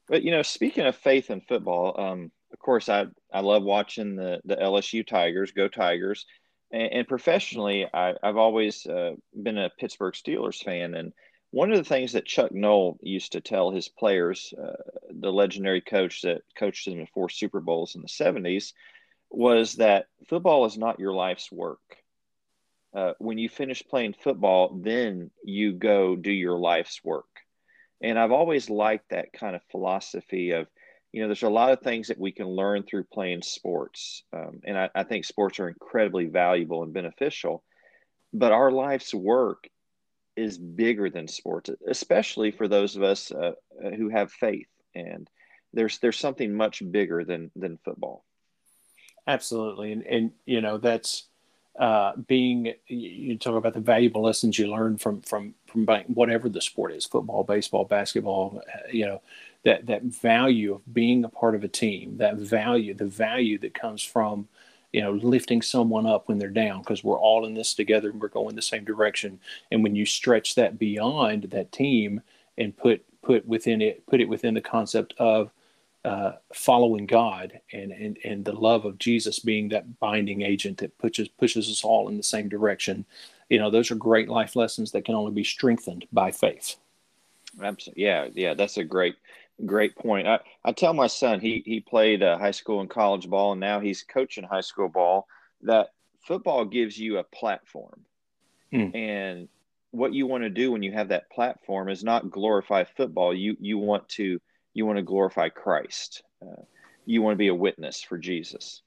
But 0.08 0.22
you 0.22 0.30
know, 0.32 0.42
speaking 0.42 0.86
of 0.86 0.96
faith 0.96 1.30
in 1.30 1.40
football, 1.42 1.98
um, 2.00 2.32
of 2.52 2.58
course, 2.58 2.88
I 2.88 3.06
I 3.32 3.40
love 3.40 3.62
watching 3.62 4.16
the 4.16 4.40
the 4.44 4.56
LSU 4.56 5.06
Tigers 5.06 5.52
go 5.52 5.68
Tigers, 5.68 6.26
and, 6.72 6.92
and 6.92 7.08
professionally, 7.08 7.86
I, 7.94 8.14
I've 8.22 8.36
always 8.36 8.84
uh, 8.86 9.12
been 9.40 9.58
a 9.58 9.70
Pittsburgh 9.78 10.14
Steelers 10.14 10.62
fan. 10.62 10.94
And 10.94 11.12
one 11.52 11.70
of 11.70 11.76
the 11.76 11.84
things 11.84 12.12
that 12.12 12.24
Chuck 12.24 12.50
Noll 12.52 12.98
used 13.02 13.32
to 13.32 13.40
tell 13.42 13.70
his 13.70 13.86
players, 13.86 14.54
uh, 14.60 14.72
the 15.10 15.30
legendary 15.30 15.82
coach 15.82 16.22
that 16.22 16.40
coached 16.58 16.86
them 16.86 16.98
in 16.98 17.06
four 17.06 17.28
Super 17.28 17.60
Bowls 17.60 17.94
in 17.94 18.00
the 18.00 18.08
'70s, 18.08 18.72
was 19.30 19.74
that 19.74 20.06
football 20.28 20.64
is 20.64 20.78
not 20.78 20.98
your 20.98 21.12
life's 21.12 21.52
work. 21.52 21.98
Uh, 22.94 23.12
when 23.18 23.36
you 23.38 23.48
finish 23.48 23.82
playing 23.86 24.14
football, 24.14 24.80
then 24.82 25.30
you 25.44 25.72
go 25.72 26.16
do 26.16 26.32
your 26.32 26.58
life's 26.58 27.00
work. 27.04 27.28
And 28.02 28.18
I've 28.18 28.32
always 28.32 28.68
liked 28.68 29.10
that 29.10 29.32
kind 29.32 29.54
of 29.54 29.62
philosophy 29.70 30.50
of, 30.52 30.66
you 31.12 31.20
know, 31.20 31.28
there's 31.28 31.42
a 31.42 31.48
lot 31.48 31.72
of 31.72 31.80
things 31.80 32.08
that 32.08 32.18
we 32.18 32.32
can 32.32 32.48
learn 32.48 32.82
through 32.82 33.04
playing 33.04 33.42
sports. 33.42 34.24
Um, 34.32 34.60
and 34.64 34.76
I, 34.76 34.90
I 34.94 35.04
think 35.04 35.24
sports 35.24 35.60
are 35.60 35.68
incredibly 35.68 36.26
valuable 36.26 36.82
and 36.82 36.92
beneficial. 36.92 37.62
But 38.32 38.52
our 38.52 38.70
life's 38.70 39.14
work 39.14 39.68
is 40.36 40.58
bigger 40.58 41.10
than 41.10 41.28
sports, 41.28 41.70
especially 41.86 42.50
for 42.50 42.68
those 42.68 42.96
of 42.96 43.02
us 43.02 43.30
uh, 43.32 43.52
who 43.96 44.08
have 44.08 44.32
faith. 44.32 44.68
And 44.94 45.28
there's 45.72 45.98
there's 45.98 46.18
something 46.18 46.52
much 46.54 46.82
bigger 46.90 47.24
than 47.24 47.50
than 47.56 47.78
football. 47.84 48.24
absolutely, 49.26 49.92
and 49.92 50.02
and 50.06 50.32
you 50.46 50.60
know 50.60 50.78
that's 50.78 51.24
uh, 51.78 52.12
being 52.26 52.74
you 52.86 53.38
talk 53.38 53.56
about 53.56 53.74
the 53.74 53.80
valuable 53.80 54.22
lessons 54.22 54.58
you 54.58 54.66
learn 54.66 54.98
from 54.98 55.22
from 55.22 55.54
from 55.66 55.86
whatever 56.08 56.48
the 56.48 56.60
sport 56.60 56.92
is 56.92 57.06
football 57.06 57.44
baseball 57.44 57.84
basketball 57.84 58.60
you 58.90 59.06
know 59.06 59.22
that 59.64 59.86
that 59.86 60.02
value 60.02 60.74
of 60.74 60.94
being 60.94 61.24
a 61.24 61.28
part 61.30 61.54
of 61.54 61.64
a 61.64 61.68
team 61.68 62.18
that 62.18 62.36
value 62.36 62.92
the 62.92 63.06
value 63.06 63.58
that 63.58 63.72
comes 63.72 64.02
from 64.02 64.48
you 64.92 65.00
know 65.00 65.12
lifting 65.12 65.62
someone 65.62 66.06
up 66.06 66.28
when 66.28 66.38
they're 66.38 66.48
down 66.48 66.80
because 66.80 67.02
we're 67.02 67.18
all 67.18 67.46
in 67.46 67.54
this 67.54 67.74
together 67.74 68.10
and 68.10 68.20
we're 68.20 68.28
going 68.28 68.54
the 68.54 68.62
same 68.62 68.84
direction 68.84 69.40
and 69.70 69.82
when 69.82 69.94
you 69.94 70.04
stretch 70.04 70.54
that 70.54 70.78
beyond 70.78 71.44
that 71.44 71.72
team 71.72 72.20
and 72.58 72.76
put 72.76 73.04
put 73.22 73.46
within 73.46 73.80
it 73.80 74.06
put 74.06 74.20
it 74.20 74.28
within 74.28 74.54
the 74.54 74.60
concept 74.60 75.14
of 75.18 75.50
uh, 76.04 76.32
following 76.52 77.06
God 77.06 77.60
and, 77.72 77.92
and 77.92 78.18
and 78.24 78.44
the 78.44 78.52
love 78.52 78.84
of 78.84 78.98
Jesus 78.98 79.38
being 79.38 79.68
that 79.68 80.00
binding 80.00 80.42
agent 80.42 80.78
that 80.78 80.98
pushes 80.98 81.28
pushes 81.28 81.70
us 81.70 81.84
all 81.84 82.08
in 82.08 82.16
the 82.16 82.22
same 82.24 82.48
direction. 82.48 83.04
You 83.48 83.60
know, 83.60 83.70
those 83.70 83.90
are 83.90 83.94
great 83.94 84.28
life 84.28 84.56
lessons 84.56 84.90
that 84.92 85.04
can 85.04 85.14
only 85.14 85.30
be 85.30 85.44
strengthened 85.44 86.06
by 86.12 86.32
faith. 86.32 86.76
Absolutely. 87.60 88.02
Yeah, 88.02 88.28
yeah, 88.34 88.54
that's 88.54 88.78
a 88.78 88.84
great, 88.84 89.16
great 89.64 89.96
point. 89.96 90.26
I, 90.26 90.40
I 90.64 90.72
tell 90.72 90.94
my 90.94 91.06
son 91.06 91.40
he 91.40 91.62
he 91.64 91.80
played 91.80 92.22
uh, 92.22 92.38
high 92.38 92.50
school 92.50 92.80
and 92.80 92.90
college 92.90 93.28
ball, 93.28 93.52
and 93.52 93.60
now 93.60 93.80
he's 93.80 94.02
coaching 94.02 94.44
high 94.44 94.60
school 94.60 94.88
ball. 94.88 95.26
That 95.62 95.88
football 96.26 96.64
gives 96.64 96.98
you 96.98 97.18
a 97.18 97.24
platform, 97.24 98.00
Mm. 98.72 98.94
and 98.94 99.48
what 99.90 100.14
you 100.14 100.26
want 100.26 100.44
to 100.44 100.48
do 100.50 100.72
when 100.72 100.82
you 100.82 100.92
have 100.92 101.08
that 101.08 101.30
platform 101.30 101.90
is 101.90 102.02
not 102.02 102.30
glorify 102.30 102.84
football. 102.84 103.34
You 103.34 103.56
you 103.60 103.78
want 103.78 104.08
to 104.10 104.40
you 104.74 104.86
want 104.86 104.96
to 104.96 105.02
glorify 105.02 105.50
Christ. 105.50 106.22
Uh, 106.40 106.62
you 107.04 107.20
want 107.20 107.34
to 107.34 107.38
be 107.38 107.48
a 107.48 107.54
witness 107.54 108.02
for 108.02 108.16
Jesus. 108.16 108.82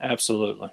Absolutely. 0.00 0.70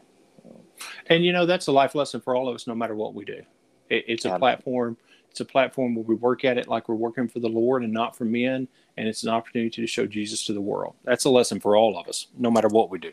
And 1.08 1.26
you 1.26 1.34
know 1.34 1.46
that's 1.46 1.68
a 1.68 1.72
life 1.72 1.96
lesson 1.96 2.22
for 2.22 2.36
all 2.36 2.48
of 2.48 2.56
us, 2.56 2.68
no 2.68 2.76
matter 2.76 2.96
what 2.96 3.14
we 3.14 3.26
do. 3.26 3.42
It, 3.90 4.06
it's 4.08 4.26
a 4.26 4.38
platform. 4.38 4.98
It's 5.38 5.42
a 5.42 5.46
platform 5.46 5.94
where 5.94 6.04
we 6.04 6.16
work 6.16 6.46
at 6.46 6.58
it 6.58 6.68
like 6.68 6.90
we're 6.90 6.96
working 6.96 7.28
for 7.28 7.40
the 7.40 7.48
Lord 7.48 7.84
and 7.84 7.94
not 7.94 8.18
for 8.18 8.26
men, 8.26 8.68
and 8.98 9.08
it's 9.08 9.22
an 9.22 9.30
opportunity 9.30 9.70
to 9.84 9.86
show 9.86 10.08
Jesus 10.08 10.48
to 10.48 10.54
the 10.54 10.62
world. 10.62 10.96
That's 11.04 11.26
a 11.26 11.30
lesson 11.30 11.60
for 11.60 11.78
all 11.78 11.96
of 11.96 12.08
us, 12.08 12.26
no 12.36 12.50
matter 12.50 12.70
what 12.70 12.90
we 12.90 12.98
do. 12.98 13.12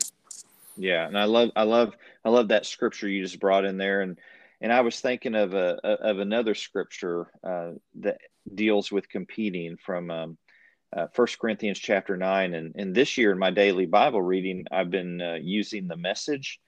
Yeah, 0.79 1.07
and 1.07 1.19
I 1.19 1.25
love 1.25 1.51
I 1.55 1.65
love 1.65 1.95
I 2.25 2.31
love 2.31 2.49
that 2.49 2.65
scripture 2.65 3.09
you 3.09 3.23
just 3.23 3.39
brought 3.41 3.67
in 3.67 3.77
there, 3.77 4.01
and 4.01 4.19
and 4.63 4.73
I 4.73 4.81
was 4.81 5.01
thinking 5.01 5.35
of 5.35 5.53
a 5.53 5.77
of 5.87 6.19
another 6.19 6.55
scripture 6.55 7.27
uh, 7.47 7.73
that 7.97 8.23
deals 8.55 8.91
with 8.91 9.07
competing 9.11 9.77
from 9.77 10.11
um, 10.11 10.39
uh, 10.97 11.09
First 11.13 11.39
Corinthians 11.39 11.79
chapter 11.79 12.17
nine, 12.17 12.55
and 12.55 12.75
and 12.75 12.95
this 12.95 13.19
year 13.19 13.33
in 13.33 13.39
my 13.39 13.51
daily 13.51 13.85
Bible 13.85 14.23
reading, 14.23 14.65
I've 14.73 14.89
been 14.91 15.21
uh, 15.21 15.35
using 15.43 15.89
the 15.89 15.99
message, 15.99 16.59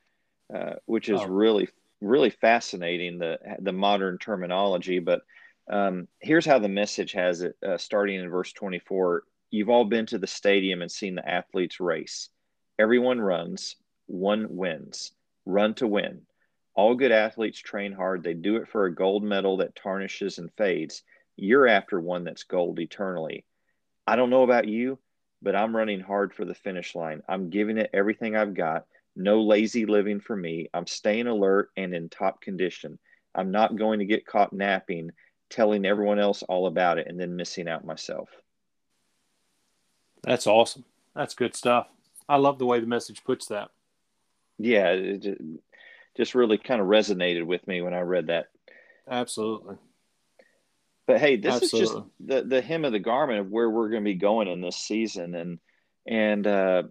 uh, 0.54 0.74
which 0.84 1.08
is 1.08 1.22
Oh. 1.22 1.28
really 1.28 1.66
really 2.02 2.28
fascinating 2.28 3.16
the 3.18 3.38
the 3.60 3.72
modern 3.72 4.18
terminology. 4.18 4.98
But 4.98 5.22
um, 5.70 6.08
here's 6.20 6.46
how 6.46 6.58
the 6.58 6.68
message 6.68 7.12
has 7.12 7.42
it, 7.42 7.56
uh, 7.66 7.78
starting 7.78 8.20
in 8.20 8.30
verse 8.30 8.52
twenty 8.52 8.78
four. 8.78 9.24
You've 9.50 9.70
all 9.70 9.84
been 9.84 10.06
to 10.06 10.18
the 10.18 10.26
stadium 10.26 10.82
and 10.82 10.90
seen 10.90 11.14
the 11.14 11.28
athletes 11.28 11.80
race. 11.80 12.28
Everyone 12.78 13.20
runs, 13.20 13.76
one 14.06 14.46
wins. 14.50 15.12
Run 15.44 15.74
to 15.74 15.86
win. 15.86 16.22
All 16.74 16.94
good 16.94 17.12
athletes 17.12 17.58
train 17.58 17.92
hard. 17.92 18.22
They 18.22 18.34
do 18.34 18.56
it 18.56 18.68
for 18.68 18.84
a 18.84 18.94
gold 18.94 19.22
medal 19.22 19.58
that 19.58 19.76
tarnishes 19.76 20.38
and 20.38 20.50
fades. 20.58 21.02
You're 21.36 21.68
after 21.68 22.00
one 22.00 22.24
that's 22.24 22.42
gold 22.42 22.80
eternally. 22.80 23.44
I 24.06 24.16
don't 24.16 24.30
know 24.30 24.42
about 24.42 24.68
you, 24.68 24.98
but 25.40 25.54
I'm 25.54 25.76
running 25.76 26.00
hard 26.00 26.34
for 26.34 26.44
the 26.44 26.54
finish 26.54 26.94
line. 26.94 27.22
I'm 27.28 27.50
giving 27.50 27.78
it 27.78 27.90
everything 27.94 28.36
I've 28.36 28.54
got. 28.54 28.84
No 29.14 29.42
lazy 29.42 29.86
living 29.86 30.20
for 30.20 30.36
me. 30.36 30.68
I'm 30.74 30.86
staying 30.86 31.28
alert 31.28 31.70
and 31.76 31.94
in 31.94 32.08
top 32.08 32.40
condition. 32.40 32.98
I'm 33.34 33.50
not 33.50 33.76
going 33.76 34.00
to 34.00 34.04
get 34.04 34.26
caught 34.26 34.52
napping, 34.52 35.12
telling 35.50 35.84
everyone 35.84 36.18
else 36.18 36.42
all 36.42 36.66
about 36.66 36.98
it, 36.98 37.06
and 37.08 37.18
then 37.18 37.36
missing 37.36 37.68
out 37.68 37.84
myself. 37.84 38.28
That's 40.22 40.46
awesome. 40.46 40.84
That's 41.14 41.34
good 41.34 41.54
stuff. 41.54 41.88
I 42.28 42.36
love 42.36 42.58
the 42.58 42.66
way 42.66 42.80
the 42.80 42.86
message 42.86 43.24
puts 43.24 43.46
that. 43.46 43.70
Yeah, 44.58 44.90
it 44.90 45.38
just 46.16 46.34
really 46.34 46.58
kind 46.58 46.80
of 46.80 46.88
resonated 46.88 47.44
with 47.44 47.66
me 47.66 47.82
when 47.82 47.94
I 47.94 48.00
read 48.00 48.28
that. 48.28 48.46
Absolutely. 49.08 49.76
But 51.06 51.20
hey, 51.20 51.36
this 51.36 51.62
is 51.62 51.70
just 51.70 51.96
the 52.18 52.42
the 52.42 52.60
hem 52.60 52.84
of 52.84 52.92
the 52.92 52.98
garment 52.98 53.38
of 53.38 53.50
where 53.50 53.70
we're 53.70 53.90
going 53.90 54.02
to 54.02 54.10
be 54.10 54.14
going 54.14 54.48
in 54.48 54.60
this 54.60 54.76
season, 54.76 55.36
and 55.36 55.58
and 56.06 56.46
uh, 56.46 56.82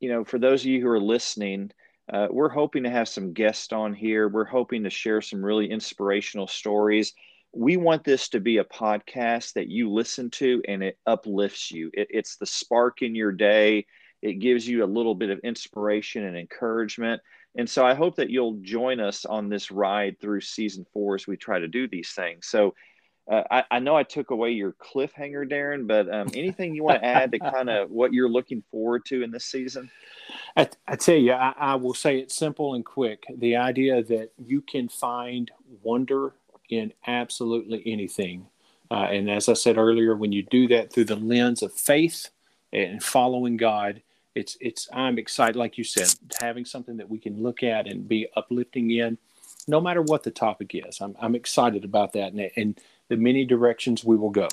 you 0.00 0.08
know, 0.08 0.24
for 0.24 0.40
those 0.40 0.62
of 0.62 0.66
you 0.66 0.80
who 0.80 0.88
are 0.88 1.00
listening, 1.00 1.70
uh, 2.12 2.26
we're 2.28 2.48
hoping 2.48 2.82
to 2.82 2.90
have 2.90 3.08
some 3.08 3.32
guests 3.32 3.72
on 3.72 3.94
here. 3.94 4.28
We're 4.28 4.44
hoping 4.44 4.82
to 4.82 4.90
share 4.90 5.20
some 5.20 5.44
really 5.44 5.70
inspirational 5.70 6.48
stories. 6.48 7.14
We 7.52 7.76
want 7.76 8.04
this 8.04 8.28
to 8.30 8.40
be 8.40 8.58
a 8.58 8.64
podcast 8.64 9.52
that 9.54 9.68
you 9.68 9.90
listen 9.90 10.30
to 10.30 10.62
and 10.66 10.82
it 10.82 10.98
uplifts 11.06 11.70
you. 11.70 11.90
It, 11.92 12.08
it's 12.10 12.36
the 12.36 12.46
spark 12.46 13.02
in 13.02 13.14
your 13.14 13.32
day. 13.32 13.86
It 14.22 14.34
gives 14.34 14.66
you 14.66 14.84
a 14.84 14.86
little 14.86 15.14
bit 15.14 15.30
of 15.30 15.38
inspiration 15.40 16.24
and 16.24 16.36
encouragement. 16.36 17.20
And 17.56 17.68
so 17.68 17.84
I 17.84 17.94
hope 17.94 18.16
that 18.16 18.30
you'll 18.30 18.58
join 18.62 19.00
us 19.00 19.24
on 19.24 19.48
this 19.48 19.70
ride 19.70 20.18
through 20.20 20.40
season 20.40 20.86
four 20.92 21.16
as 21.16 21.26
we 21.26 21.36
try 21.36 21.58
to 21.58 21.68
do 21.68 21.86
these 21.86 22.12
things. 22.12 22.46
So 22.46 22.74
uh, 23.30 23.42
I, 23.50 23.64
I 23.70 23.78
know 23.78 23.96
I 23.96 24.02
took 24.02 24.30
away 24.30 24.50
your 24.50 24.72
cliffhanger, 24.72 25.48
Darren, 25.48 25.86
but 25.86 26.12
um, 26.12 26.28
anything 26.34 26.74
you 26.74 26.84
want 26.84 27.02
to 27.02 27.06
add 27.06 27.32
to 27.32 27.38
kind 27.38 27.68
of 27.70 27.90
what 27.90 28.12
you're 28.12 28.28
looking 28.28 28.62
forward 28.70 29.04
to 29.06 29.22
in 29.22 29.30
this 29.30 29.44
season? 29.44 29.90
I, 30.56 30.68
I 30.88 30.96
tell 30.96 31.16
you, 31.16 31.32
I, 31.32 31.54
I 31.56 31.74
will 31.76 31.94
say 31.94 32.18
it 32.18 32.32
simple 32.32 32.74
and 32.74 32.84
quick. 32.84 33.24
The 33.36 33.56
idea 33.56 34.02
that 34.02 34.30
you 34.38 34.60
can 34.60 34.88
find 34.88 35.50
wonder 35.82 36.34
in 36.68 36.92
absolutely 37.06 37.82
anything. 37.86 38.46
Uh, 38.90 39.04
and 39.04 39.30
as 39.30 39.48
I 39.48 39.54
said 39.54 39.78
earlier, 39.78 40.14
when 40.14 40.32
you 40.32 40.42
do 40.42 40.68
that 40.68 40.92
through 40.92 41.06
the 41.06 41.16
lens 41.16 41.62
of 41.62 41.72
faith 41.72 42.30
and 42.72 43.02
following 43.02 43.56
God, 43.56 44.02
it's 44.34 44.56
it's 44.60 44.88
I'm 44.92 45.18
excited, 45.18 45.56
like 45.56 45.78
you 45.78 45.84
said, 45.84 46.08
having 46.40 46.64
something 46.64 46.96
that 46.96 47.08
we 47.08 47.18
can 47.18 47.42
look 47.42 47.62
at 47.62 47.86
and 47.86 48.08
be 48.08 48.28
uplifting 48.36 48.90
in, 48.90 49.18
no 49.68 49.80
matter 49.80 50.02
what 50.02 50.22
the 50.22 50.30
topic 50.30 50.72
is. 50.74 51.00
I'm 51.00 51.16
I'm 51.20 51.34
excited 51.34 51.84
about 51.84 52.12
that 52.14 52.32
and, 52.32 52.50
and 52.56 52.80
the 53.08 53.16
many 53.16 53.44
directions 53.44 54.04
we 54.04 54.16
will 54.16 54.30
go. 54.30 54.48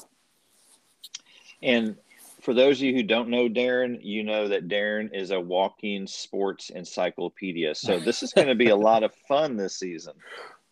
And 1.61 1.95
for 2.41 2.53
those 2.53 2.77
of 2.77 2.83
you 2.83 2.93
who 2.93 3.03
don't 3.03 3.29
know 3.29 3.49
Darren, 3.49 3.99
you 4.01 4.23
know 4.23 4.47
that 4.47 4.67
Darren 4.67 5.13
is 5.13 5.31
a 5.31 5.39
walking 5.39 6.07
sports 6.07 6.69
encyclopedia. 6.69 7.75
So 7.75 7.99
this 7.99 8.23
is 8.23 8.33
going 8.33 8.47
to 8.47 8.55
be 8.55 8.69
a 8.69 8.75
lot 8.75 9.03
of 9.03 9.13
fun 9.27 9.57
this 9.57 9.75
season. 9.75 10.13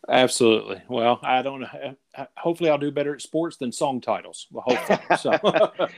Absolutely. 0.09 0.81
Well, 0.87 1.19
I 1.23 1.41
don't 1.41 1.61
know. 1.61 1.95
Hopefully, 2.37 2.69
I'll 2.69 2.77
do 2.77 2.91
better 2.91 3.13
at 3.13 3.21
sports 3.21 3.57
than 3.57 3.71
song 3.73 3.99
titles. 4.01 4.47
Well, 4.51 4.63
hopefully. 4.65 4.99
So. 5.17 5.39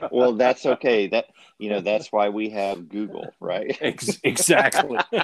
well, 0.11 0.33
that's 0.33 0.65
okay. 0.65 1.07
That 1.07 1.25
you 1.59 1.69
know 1.69 1.79
that's 1.81 2.11
why 2.11 2.29
we 2.29 2.49
have 2.49 2.89
Google, 2.89 3.35
right? 3.39 3.77
Ex- 3.81 4.19
exactly. 4.23 4.97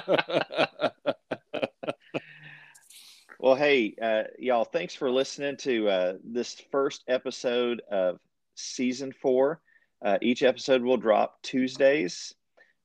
well, 3.38 3.54
hey, 3.56 3.94
uh, 4.00 4.24
y'all, 4.38 4.64
thanks 4.64 4.94
for 4.94 5.10
listening 5.10 5.56
to 5.58 5.88
uh, 5.88 6.12
this 6.24 6.56
first 6.70 7.02
episode 7.08 7.82
of 7.90 8.18
season 8.54 9.12
four. 9.12 9.60
Uh, 10.04 10.18
each 10.22 10.42
episode 10.42 10.82
will 10.82 10.96
drop 10.98 11.40
Tuesdays. 11.42 12.34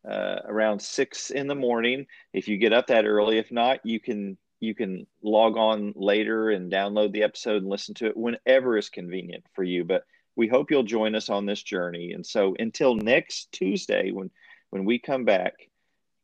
uh, 0.10 0.40
around 0.46 0.82
six 0.82 1.30
in 1.32 1.48
the 1.48 1.56
morning. 1.56 2.08
If 2.34 2.48
you 2.48 2.58
get 2.58 2.74
up 2.74 2.88
that 2.88 3.06
early, 3.06 3.38
if 3.38 3.52
not, 3.52 3.80
you 3.86 4.00
can 4.00 4.38
you 4.62 4.76
can 4.76 5.06
log 5.24 5.58
on 5.58 5.92
later 5.96 6.52
and 6.52 6.72
download 6.72 7.12
the 7.12 7.24
episode 7.24 7.58
and 7.64 7.70
listen 7.70 7.96
to 7.96 8.06
it 8.06 8.16
whenever 8.16 8.78
is 8.78 8.90
convenient 8.90 9.44
for 9.54 9.64
you. 9.64 9.84
But 9.84 10.06
we 10.36 10.48
hope 10.48 10.72
you'll 10.72 10.84
join 10.84 11.16
us 11.16 11.30
on 11.30 11.46
this 11.46 11.62
journey. 11.62 12.14
And 12.14 12.26
so 12.26 12.56
until 12.60 12.96
next 12.96 13.52
Tuesday, 13.52 14.12
when, 14.12 14.30
when 14.70 14.86
we 14.86 15.00
come 15.00 15.26
back, 15.26 15.54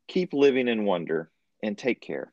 keep 0.08 0.34
living 0.34 0.68
in 0.68 0.86
wonder 0.86 1.30
and 1.62 1.78
take 1.78 2.00
care. 2.00 2.32